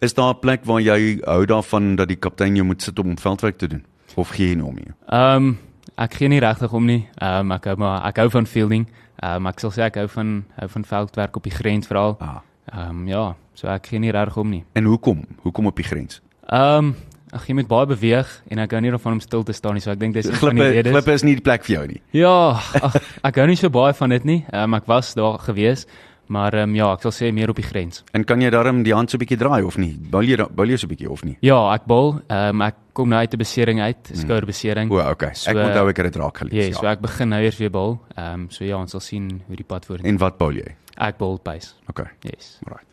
[0.00, 3.18] Is daar 'n plek waar jy hou daarvan dat die kaptein jou moet sit om
[3.18, 4.92] veldwerk te doen of gee jy nie om nie?
[5.08, 5.58] Ehm um,
[5.98, 7.08] ek gee nie regtig om nie.
[7.18, 8.86] Ehm um, ek hou maar ek hou van fielding.
[9.24, 12.16] Ehm um, ek sal sê ek hou van hou van veldwerk op die grens veral.
[12.20, 12.42] Ah.
[12.72, 13.24] Ehm um, ja,
[13.56, 14.64] so ek gee nie regtig om nie.
[14.76, 15.24] En hoekom?
[15.46, 16.20] Hoekom op die grens?
[16.48, 16.94] Ehm um,
[17.34, 19.80] Ag jy moet baie beweeg en ek hou nie daarvan om stil te staan nie,
[19.82, 21.98] so ek dink dis klippe klippe is nie die plek vir jou nie.
[22.14, 22.34] Ja,
[22.78, 24.36] ag ek hou nie so baie van dit nie.
[24.52, 25.82] Ehm um, ek was daar gewees,
[26.26, 28.04] maar ehm um, ja, ek sal sê meer op die grens.
[28.12, 29.96] En kan jy daarom die hand so 'n bietjie draai of nie?
[30.10, 31.36] Bal jy bal jy so 'n bietjie of nie?
[31.40, 32.20] Ja, ek bal.
[32.28, 34.16] Ehm um, ek kom nou uit 'n besering uit, hmm.
[34.16, 34.90] skouerbesering.
[34.90, 35.34] O, okay.
[35.34, 36.74] So, ek onthou ek het dit raak gelees.
[36.74, 38.00] Ja, so ek begin nou eers weer bal.
[38.16, 40.08] Ehm um, so ja, ons sal sien hoe die pad vorentoe.
[40.10, 40.76] En wat bal jy?
[40.96, 41.74] Ek bal pace.
[41.88, 42.06] Okay.
[42.22, 42.58] Yes.
[42.66, 42.86] Right.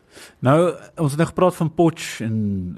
[0.44, 0.56] Nou
[1.00, 2.34] ons het nou gepraat van Potch en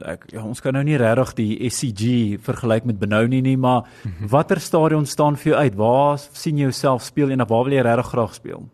[0.06, 4.10] ek ja, ons kan nou nie regtig die SCG vergelyk met Benoni nie, maar mm
[4.10, 4.28] -hmm.
[4.28, 5.74] watter stadion staan vir jou uit?
[5.74, 8.68] Waar sien jy jouself speel en waar wil jy regtig graag speel?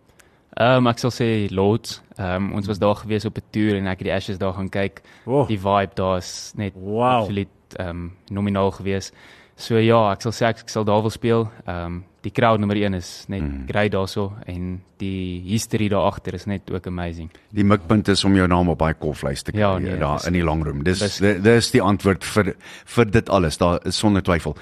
[0.58, 2.00] Ehm um, ek sal sê Lords.
[2.16, 4.52] Ehm um, ons was daar gewees op 'n toer en ek het die Ashes daar
[4.52, 5.02] gaan kyk.
[5.24, 5.46] Oh.
[5.46, 7.20] Die vibe daar is net wow.
[7.22, 9.12] absoluut ehm um, nominaal gewees.
[9.60, 11.50] So ja, ek sal sê ek, ek sal daar wil speel.
[11.66, 13.64] Ehm um, die crowd nommer 1 is net mm.
[13.68, 17.30] great daarso en die history daar agter is net ook amazing.
[17.56, 20.36] Die mikpunt is om jou naam op daai koflys te kry ja, nee, daar in
[20.36, 20.82] die long room.
[20.84, 22.54] Dis dis die antwoord vir
[22.96, 23.56] vir dit alles.
[23.56, 24.56] Daar is sonder twyfel.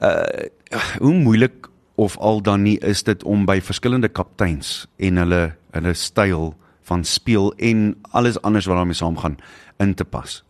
[0.00, 0.48] Uh
[0.98, 5.42] hoe moeilik of al dan nie is dit om by verskillende kapteins en hulle
[5.74, 6.54] hulle styl
[6.88, 9.38] van speel en alles anders wat daarmee saamgaan
[9.78, 10.42] in te pas.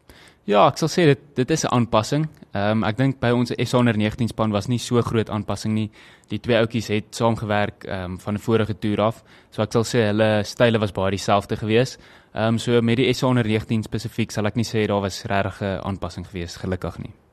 [0.44, 2.28] Ja, ek sal sê dit dit is 'n aanpassing.
[2.52, 5.72] Ehm um, ek dink by ons SA onder 19 span was nie so groot aanpassing
[5.74, 5.90] nie.
[6.28, 9.24] Die twee ouetjies het saamgewerk ehm um, van 'n vorige toer af.
[9.50, 11.98] So ek sal sê hulle style was baie dieselfde geweest.
[12.34, 15.24] Ehm um, so met die SA onder 19 spesifiek sal ek nie sê daar was
[15.24, 17.23] regtig 'n aanpassing geweest, gelukkig nie.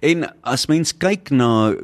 [0.00, 1.74] En as mens kyk na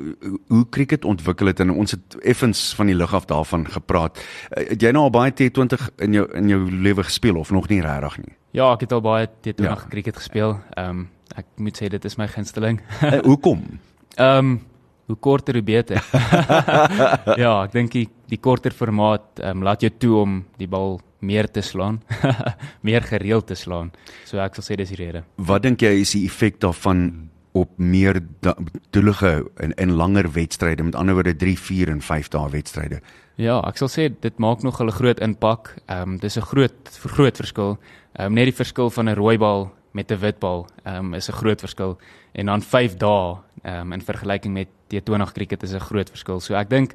[0.49, 4.21] hoe cricket ontwikkel het en ons het effens van die lig af daarvan gepraat.
[4.51, 7.69] Eh, het jy nou al baie T20 in jou in jou lewe gespeel of nog
[7.69, 8.37] nie regtig nie?
[8.53, 9.79] Ja, ek het al baie T20 ja.
[9.89, 10.59] cricket gespeel.
[10.77, 12.81] Ehm um, ek moet sê dit is my gunsteling.
[13.03, 13.65] uh, hoekom?
[14.17, 14.61] Ehm um,
[15.07, 16.05] hoe korter hoe beter.
[17.43, 21.01] ja, ek dink die, die korter formaat ehm um, laat jou toe om die bal
[21.23, 22.01] meer te slaan,
[22.87, 23.93] meer gereeld te slaan.
[24.27, 25.25] So ek sal sê dis die rede.
[25.37, 28.21] Wat dink jy is die effek daarvan op meer
[28.91, 33.01] doelige en en langer wedstryde, met ander woorde 3, 4 en 5 dae wedstryde?
[33.41, 35.75] Ja, ek sal sê dit maak nog 'n groot impak.
[35.87, 36.73] Ehm um, dis 'n groot
[37.07, 37.79] groot verskil.
[38.13, 41.15] Ehm um, net die verskil van 'n rooi bal met 'n wit bal ehm um,
[41.15, 41.99] is 'n groot verskil
[42.33, 46.41] en dan 5 dae ehm um, in vergelyking met T20 cricket is 'n groot verskil.
[46.41, 46.95] So ek dink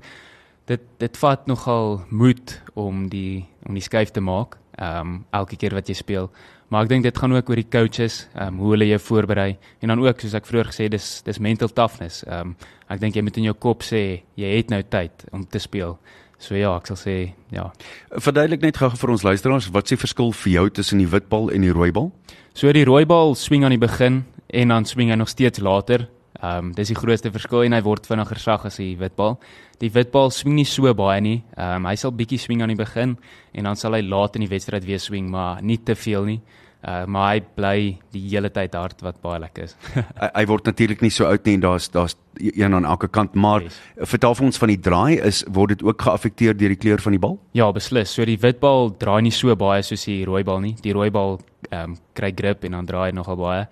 [0.66, 5.56] dit dit vat nogal moed om die om die skuif te maak ehm um, elke
[5.56, 6.32] keer wat jy speel.
[6.68, 9.58] Maar ek dink dit gaan ook oor die coaches, ehm um, hoe hulle jou voorberei
[9.80, 12.26] en dan ook soos ek vroeër gesê dis dis mental toughness.
[12.28, 12.56] Ehm um,
[12.92, 15.98] ek dink jy moet in jou kop sê jy het nou tyd om te speel.
[16.40, 17.16] So ja, ek sal sê
[17.52, 17.70] ja.
[18.12, 21.50] Verduidelik net gou vir ons luisteraars, wat is die verskil vir jou tussen die witbal
[21.56, 22.12] en die rooibal?
[22.54, 26.08] So die rooibal swing aan die begin en dan swing hy nog steeds later.
[26.38, 29.40] Ehm um, dis die grootste verskil en hy word vinniger sag as die witbal.
[29.82, 31.40] Die witbal swing nie so baie nie.
[31.58, 33.18] Ehm um, hy sal bietjie swing aan die begin
[33.54, 36.42] en dan sal hy laat in die wedstryd weer swing, maar nie te veel nie.
[36.78, 37.78] Uh, maar hy bly
[38.14, 39.74] die hele tyd hard wat baie lekker is.
[40.22, 43.34] hy, hy word natuurlik nie so oud nie en daar's daar's een aan elke kant,
[43.34, 43.80] maar yes.
[44.14, 47.18] vertel vir ons van die draai is word dit ook geaffekteer deur die kleur van
[47.18, 47.40] die bal?
[47.58, 48.14] Ja, beslis.
[48.14, 50.76] So die witbal draai nie so baie soos die rooi bal nie.
[50.86, 51.40] Die rooi bal
[51.72, 53.66] ehm um, kry grip en dan draai nogal baie.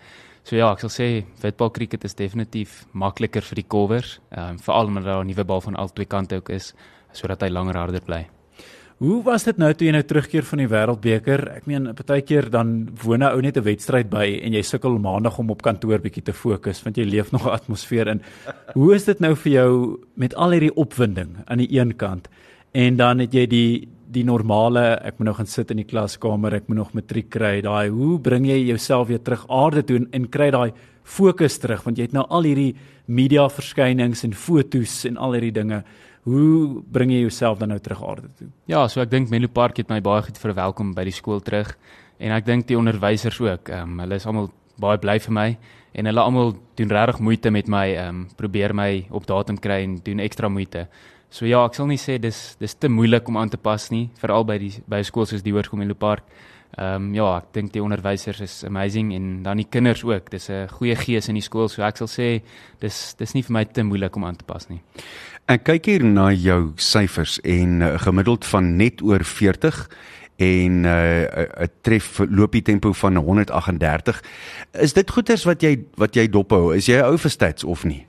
[0.45, 1.05] So ja, ek sal sê
[1.41, 5.43] witbal cricket is definitief makliker vir die covers, ehm um, veral omdat daar 'n nuwe
[5.43, 6.73] bal van albei kante ook is
[7.13, 8.27] sodat hy langer harder bly.
[8.99, 11.41] Hoe was dit nou toe jy nou terugkeer van die Wêreldbeker?
[11.57, 15.39] Ek meen, partykeer dan woon 'n ou net 'n wedstryd by en jy sukkel maandag
[15.39, 18.21] om op kantoor bietjie te fokus want jy leef nog 'n atmosfeer in.
[18.73, 22.29] Hoe is dit nou vir jou met al hierdie opwinding aan die een kant
[22.71, 26.55] en dan het jy die die normale ek moet nou gaan sit in die klaskamer,
[26.57, 27.59] ek moet nog matriek kry.
[27.65, 30.71] Daai hoe bring jy jouself weer terug aarde toe en, en kry daai
[31.05, 32.73] fokus terug want jy het nou al hierdie
[33.05, 35.83] media verskynings en fotos en al hierdie dinge.
[36.25, 38.49] Hoe bring jy jouself dan nou terug aarde toe?
[38.71, 41.75] Ja, so ek dink Menlo Park het my baie goed verwelkom by die skool terug
[42.17, 43.69] en ek dink die onderwysers ook.
[43.69, 44.49] Ehm um, hulle is almal
[44.81, 45.49] baie bly vir my
[45.95, 49.83] en hulle almal doen regtig moeite met my ehm um, probeer my op datum kry
[49.85, 50.87] en doen ekstra moeite.
[51.35, 54.05] So ja, ek sal nie sê dis dis te moeilik om aan te pas nie,
[54.21, 56.23] veral by die by skole soos die Hoërskool Menlo Park.
[56.77, 60.29] Ehm um, ja, ek dink die onderwysers is amazing en dan die kinders ook.
[60.31, 62.41] Dis 'n goeie gees in die skool, so ek sal sê
[62.79, 64.79] dis dis nie vir my te moeilik om aan te pas nie.
[65.47, 69.89] Ek kyk hier na jou syfers en uh, gemiddeld van net oor 40
[70.39, 74.23] en 'n uh, 'n tref loopie tempo van 138.
[74.79, 76.75] Is dit goeters wat jy wat jy dophou?
[76.75, 78.07] Is jy ou vir stats of nie?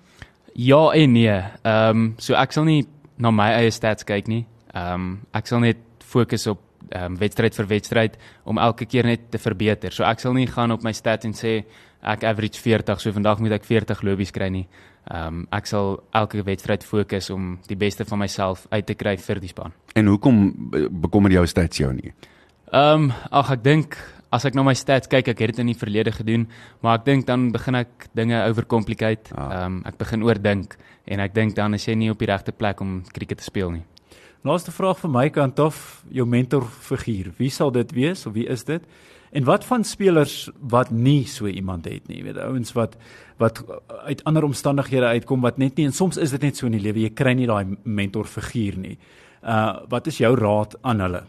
[0.56, 1.42] Ja en nee.
[1.62, 2.86] Ehm um, so ek sal nie
[3.18, 4.44] na my eie stats kyk nie.
[4.74, 9.06] Ehm um, ek sal net fokus op ehm um, wedstryd vir wedstryd om elke keer
[9.06, 9.92] net te verbeter.
[9.92, 11.64] So ek sal nie gaan op my stats en sê
[12.02, 14.66] ek average 40, so vandag moet ek 40 lopies kry nie.
[15.10, 19.16] Ehm um, ek sal elke wedstryd fokus om die beste van myself uit te kry
[19.16, 19.72] vir die span.
[19.94, 22.12] En hoekom bekommer jou stats jou nie?
[22.72, 23.98] Ehm um, ag ek dink
[24.36, 26.46] as ek na my stats kyk, ek het dit in die verlede gedoen,
[26.84, 29.32] maar ek dink dan begin ek dinge overcomplicate.
[29.34, 29.48] Ah.
[29.56, 30.76] Ehm um, ek begin oordink
[31.06, 33.72] en ek dink dan is jy nie op die regte plek om krieket te speel
[33.78, 33.84] nie.
[34.46, 37.32] Laaste vraag vir my kant af, jou mentorfiguur.
[37.38, 38.84] Wie sal dit wees of wie is dit?
[39.34, 42.96] En wat van spelers wat nie so iemand het nie, weet ouens wat
[43.40, 43.60] wat
[44.06, 46.84] uit ander omstandighede uitkom wat net nie en soms is dit net so in die
[46.84, 48.98] lewe jy kry nie daai mentorfiguur nie.
[49.42, 51.24] Uh wat is jou raad aan hulle?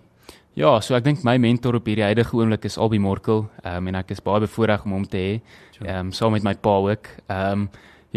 [0.58, 3.90] Ja, so ek dink my mentor op hierdie huidige oomblik is Albie Morkel, ehm um,
[3.92, 5.36] en ek is baie bevoorreg om hom te hê.
[5.84, 7.10] Ehm um, saam met my pa ook.
[7.28, 7.68] Ehm um,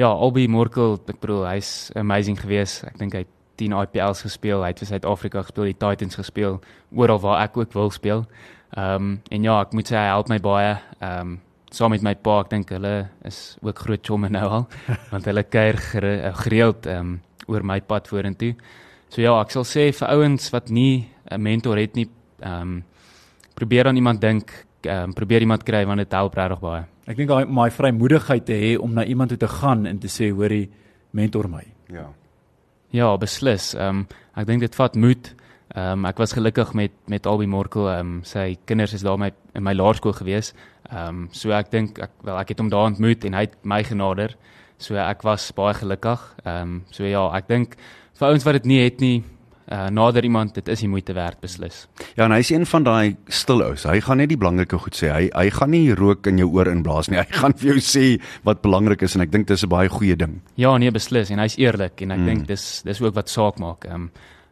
[0.01, 2.87] ja, Albie Morkel, ek bedoel hy's amazing geweest.
[2.89, 6.57] Ek dink hy het 10 IPL's gespeel, hy het vir Suid-Afrika gespeel, die Titans gespeel,
[6.97, 8.25] oral waar ek ook wil speel.
[8.73, 10.71] Ehm um, en ja, ek moet sê hy help my baie.
[11.01, 11.35] Ehm um,
[11.77, 12.95] saam met my pa, ek dink hulle
[13.29, 14.65] is ook groot chomme nou al,
[15.13, 17.19] want hulle kuier gere, gereeld ehm um,
[17.53, 18.55] oor my pad vorentoe.
[19.13, 22.09] So ja, ek sal sê vir ouens wat nie 'n mentor het nie,
[22.41, 22.85] ehm um,
[23.55, 26.85] probeer aan iemand dink, ehm um, probeer iemand kry want dit help regtig baie.
[27.07, 30.09] Ek dink daai my vrymoedigheid te hê om na iemand toe te gaan en te
[30.09, 30.71] sê hoorie
[31.11, 31.65] mentor my.
[31.91, 32.09] Ja.
[32.91, 33.75] Ja, beslis.
[33.75, 35.35] Ehm um, ek dink dit vat moed.
[35.75, 37.89] Ehm um, ek was gelukkig met met Albie Morkel.
[37.89, 40.55] Ehm um, sy kinders is daar my in my laerskool gewees.
[40.91, 43.55] Ehm um, so ek dink ek wel ek het hom daar ontmoet en hy het
[43.63, 44.35] my genader.
[44.79, 46.21] So ek was baie gelukkig.
[46.45, 47.77] Ehm um, so ja, ek dink
[48.19, 49.23] vir ouens wat dit nie het nie,
[49.71, 51.87] uh, nader iemand, dit is die moeite werd beslis.
[52.17, 53.85] Ja, en hy's een van daai stil ouens.
[53.85, 55.11] Hy gaan net die belangrike goed sê.
[55.13, 57.19] Hy hy gaan nie rook in jou oor inblaas nie.
[57.23, 60.17] Hy gaan vir jou sê wat belangrik is en ek dink dis 'n baie goeie
[60.17, 60.41] ding.
[60.57, 62.27] Ja, nee, beslis en hy's eerlik en ek Mm.
[62.27, 63.85] dink dis dis ook wat saak maak.
[63.85, 64.11] Ehm um,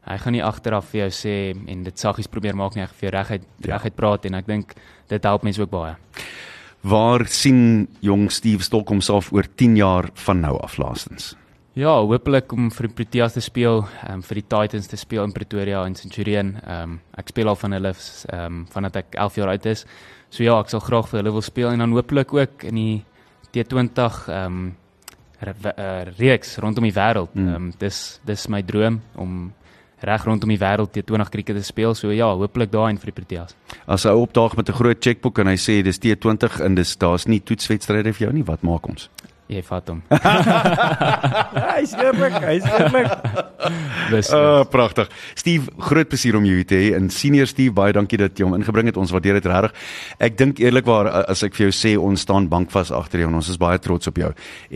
[0.09, 2.97] hy gaan nie agteraf vir jou sê en dit saggies probeer maak nie, hy gaan
[3.01, 3.77] vir jou reguit Ja.
[3.77, 4.75] reguit praat en ek dink
[5.09, 5.97] dit help mense ook baie.
[6.85, 11.35] Waar sien jong Steve Stolk homself oor 10 jaar van nou af laastens?
[11.79, 15.35] Ja, hopelik om vir die Proteas te speel, um, vir die Titans te speel in
[15.35, 16.57] Pretoria en Centurion.
[16.65, 19.85] Ehm um, ek speel al van hulle ehm um, vandat ek 11 jaar oud is.
[20.27, 22.97] So ja, ek sal graag vir hulle wil speel en dan hopelik ook in die
[23.55, 24.67] T20 ehm um,
[25.39, 27.31] re uh, reeks rondom die wêreld.
[27.39, 27.47] Hmm.
[27.47, 29.39] Ehm um, dis dis my droom om
[30.03, 31.95] reg rondom die wêreld T20 krieket te speel.
[31.95, 33.55] So ja, hopelik daarin vir die Proteas.
[33.87, 37.29] As hy opdaag met 'n groot chequeboek en hy sê dis T20 en dis daar's
[37.29, 39.11] nie toetswedstryde vir jou nie, wat maak ons?
[39.49, 40.03] Jy vat hom.
[41.79, 43.13] Hy's eerlik, hy's eerlik.
[44.13, 45.09] Dis Uh pragtig.
[45.39, 46.91] Steve, groot plesier om jou hier te hê.
[46.99, 49.01] En senior Steve, baie dankie dat jy hom ingebring het.
[49.01, 49.73] Ons waardeer dit regtig.
[50.21, 53.49] Ek dink eerlikwaar as ek vir jou sê ons staan bankvas agter jou en ons
[53.49, 54.31] is baie trots op jou.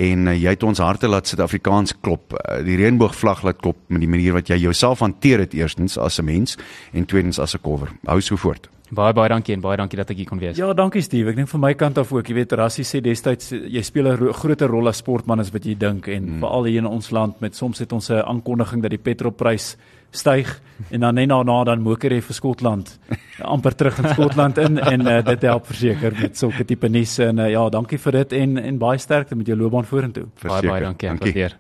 [0.09, 2.33] En uh, jy het ons harte laat Suid-Afrikaans klop.
[2.39, 6.17] Uh, die reënboogvlag laat klop met die manier wat jy jouself hanteer het eerstens as
[6.17, 6.57] 'n mens
[6.97, 7.93] en tweedens as 'n cover.
[8.09, 8.73] Hou so voort.
[8.93, 10.57] Baie baie dankie en baie dankie dat ek hier kon wees.
[10.61, 11.31] Ja, dankie Steve.
[11.33, 14.17] Ek dink van my kant af ook, jy weet Rassie sê destyds jy speel 'n
[14.21, 16.41] ro- groter rol as sportman as wat jy dink en mm.
[16.41, 19.77] veral hier in ons land met soms het ons 'n aankondiging dat die petrolprys
[20.11, 22.99] styg en dan net daarna dan moker jy vir Skotland
[23.41, 27.39] amper terug in Skotland in en uh, dit help verseker met sulke tipe nuus en
[27.39, 30.27] uh, ja, dankie vir dit en en baie sterkte met jou loopbaan vorentoe.
[30.43, 31.09] baie baie dankie.
[31.09, 31.57] Ek waardeer.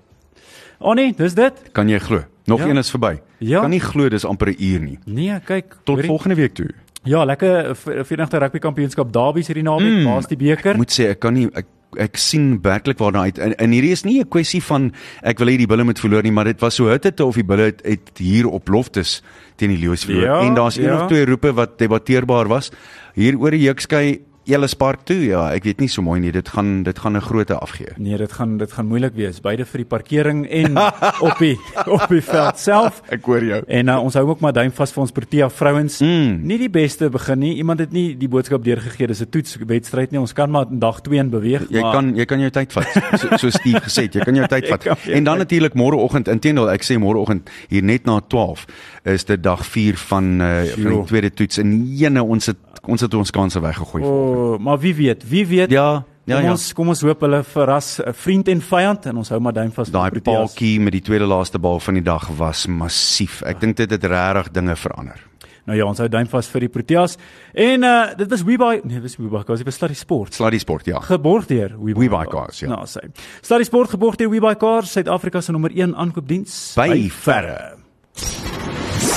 [0.81, 1.53] Annie, dis dit?
[1.73, 2.25] Kan jy glo?
[2.47, 2.67] Nog Ja.
[2.69, 3.21] een is verby.
[3.39, 3.61] Ja.
[3.61, 4.99] Kan nie glo dis amper 'n uur nie.
[5.07, 5.77] Nee, kyk.
[5.85, 6.07] Tot hoorie.
[6.09, 6.69] volgende week toe.
[7.05, 10.03] Ja, lekker v- Verenigde Rugby Kampioenskap Derby's hierdie naweek.
[10.03, 10.05] Mm.
[10.07, 10.71] Waar's die beker?
[10.77, 11.67] Ek moet sê ek kan nie ek
[11.99, 14.93] ek sien werklik waarna uit en, en hierdie is nie 'n kwessie van
[15.23, 17.45] ek wil hê die bulle moet verloor nie maar dit was so hitte of die
[17.45, 19.21] bulle het, het hier op loftes
[19.57, 21.03] teen die leeu's verloor Ja, en daar's een ja.
[21.03, 22.71] of twee roepe wat debatteerbaar was
[23.15, 25.19] hier oor die Jukskei Ellis Park toe.
[25.25, 26.33] Ja, ek weet nie so mooi nie.
[26.35, 27.93] Dit gaan dit gaan 'n groote afgee.
[27.97, 30.79] Nee, dit gaan dit gaan moeilik wees, beide vir die parkering en
[31.29, 33.03] op die op die veld self.
[33.17, 33.63] Ek hoor jou.
[33.67, 36.01] En uh, ons hou ook maar duim vas vir ons Protea vrouens.
[36.01, 36.41] Mm.
[36.47, 37.55] Nie die beste begin nie.
[37.57, 40.21] Iemand het nie die boodskap deurgegee dis 'n toetswedstryd nie.
[40.21, 42.89] Ons kan maar dag 2 in beweeg, Jy maar kan jy kan jou tyd vat.
[43.19, 44.87] So, so Steve gesê het, jy kan jou tyd vat.
[45.07, 48.67] En dan natuurlik môreoggend, inteendeel ek sê môreoggend hier net na 12
[49.05, 53.01] is dit dag 4 van uh, van die tweede toets en jene ons het ons
[53.01, 54.03] het ons kanse weggegooi.
[54.03, 55.71] o, maar wie weet, wie weet.
[55.71, 56.51] Ja, ja kom ja.
[56.51, 59.73] ons kom ons hoop hulle verras 'n vriend en vyand en ons hou maar duim
[59.73, 63.43] vas Daai paaltjie met die tweede laaste bal van die dag was massief.
[63.43, 65.21] Ek dink dit het regtig dinge verander.
[65.65, 67.17] Nou ja, ons hou duim vas vir die Proteas.
[67.55, 70.35] En uh dit was Webuy, nee, dit was Webuy, dit was Sluddy Sport.
[70.35, 71.01] Sluddy Sport, ja.
[71.01, 72.69] Geborg deur Webuy Cars, ja.
[72.69, 73.01] Nou, sy.
[73.41, 77.79] Sluddy Sport geborg deur Webuy Cars, Suid-Afrika se nommer 1 aankoopdiens By verre.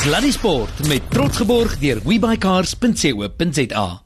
[0.06, 4.04] Sluddy Sport met trots geborg deur webycars.co.za.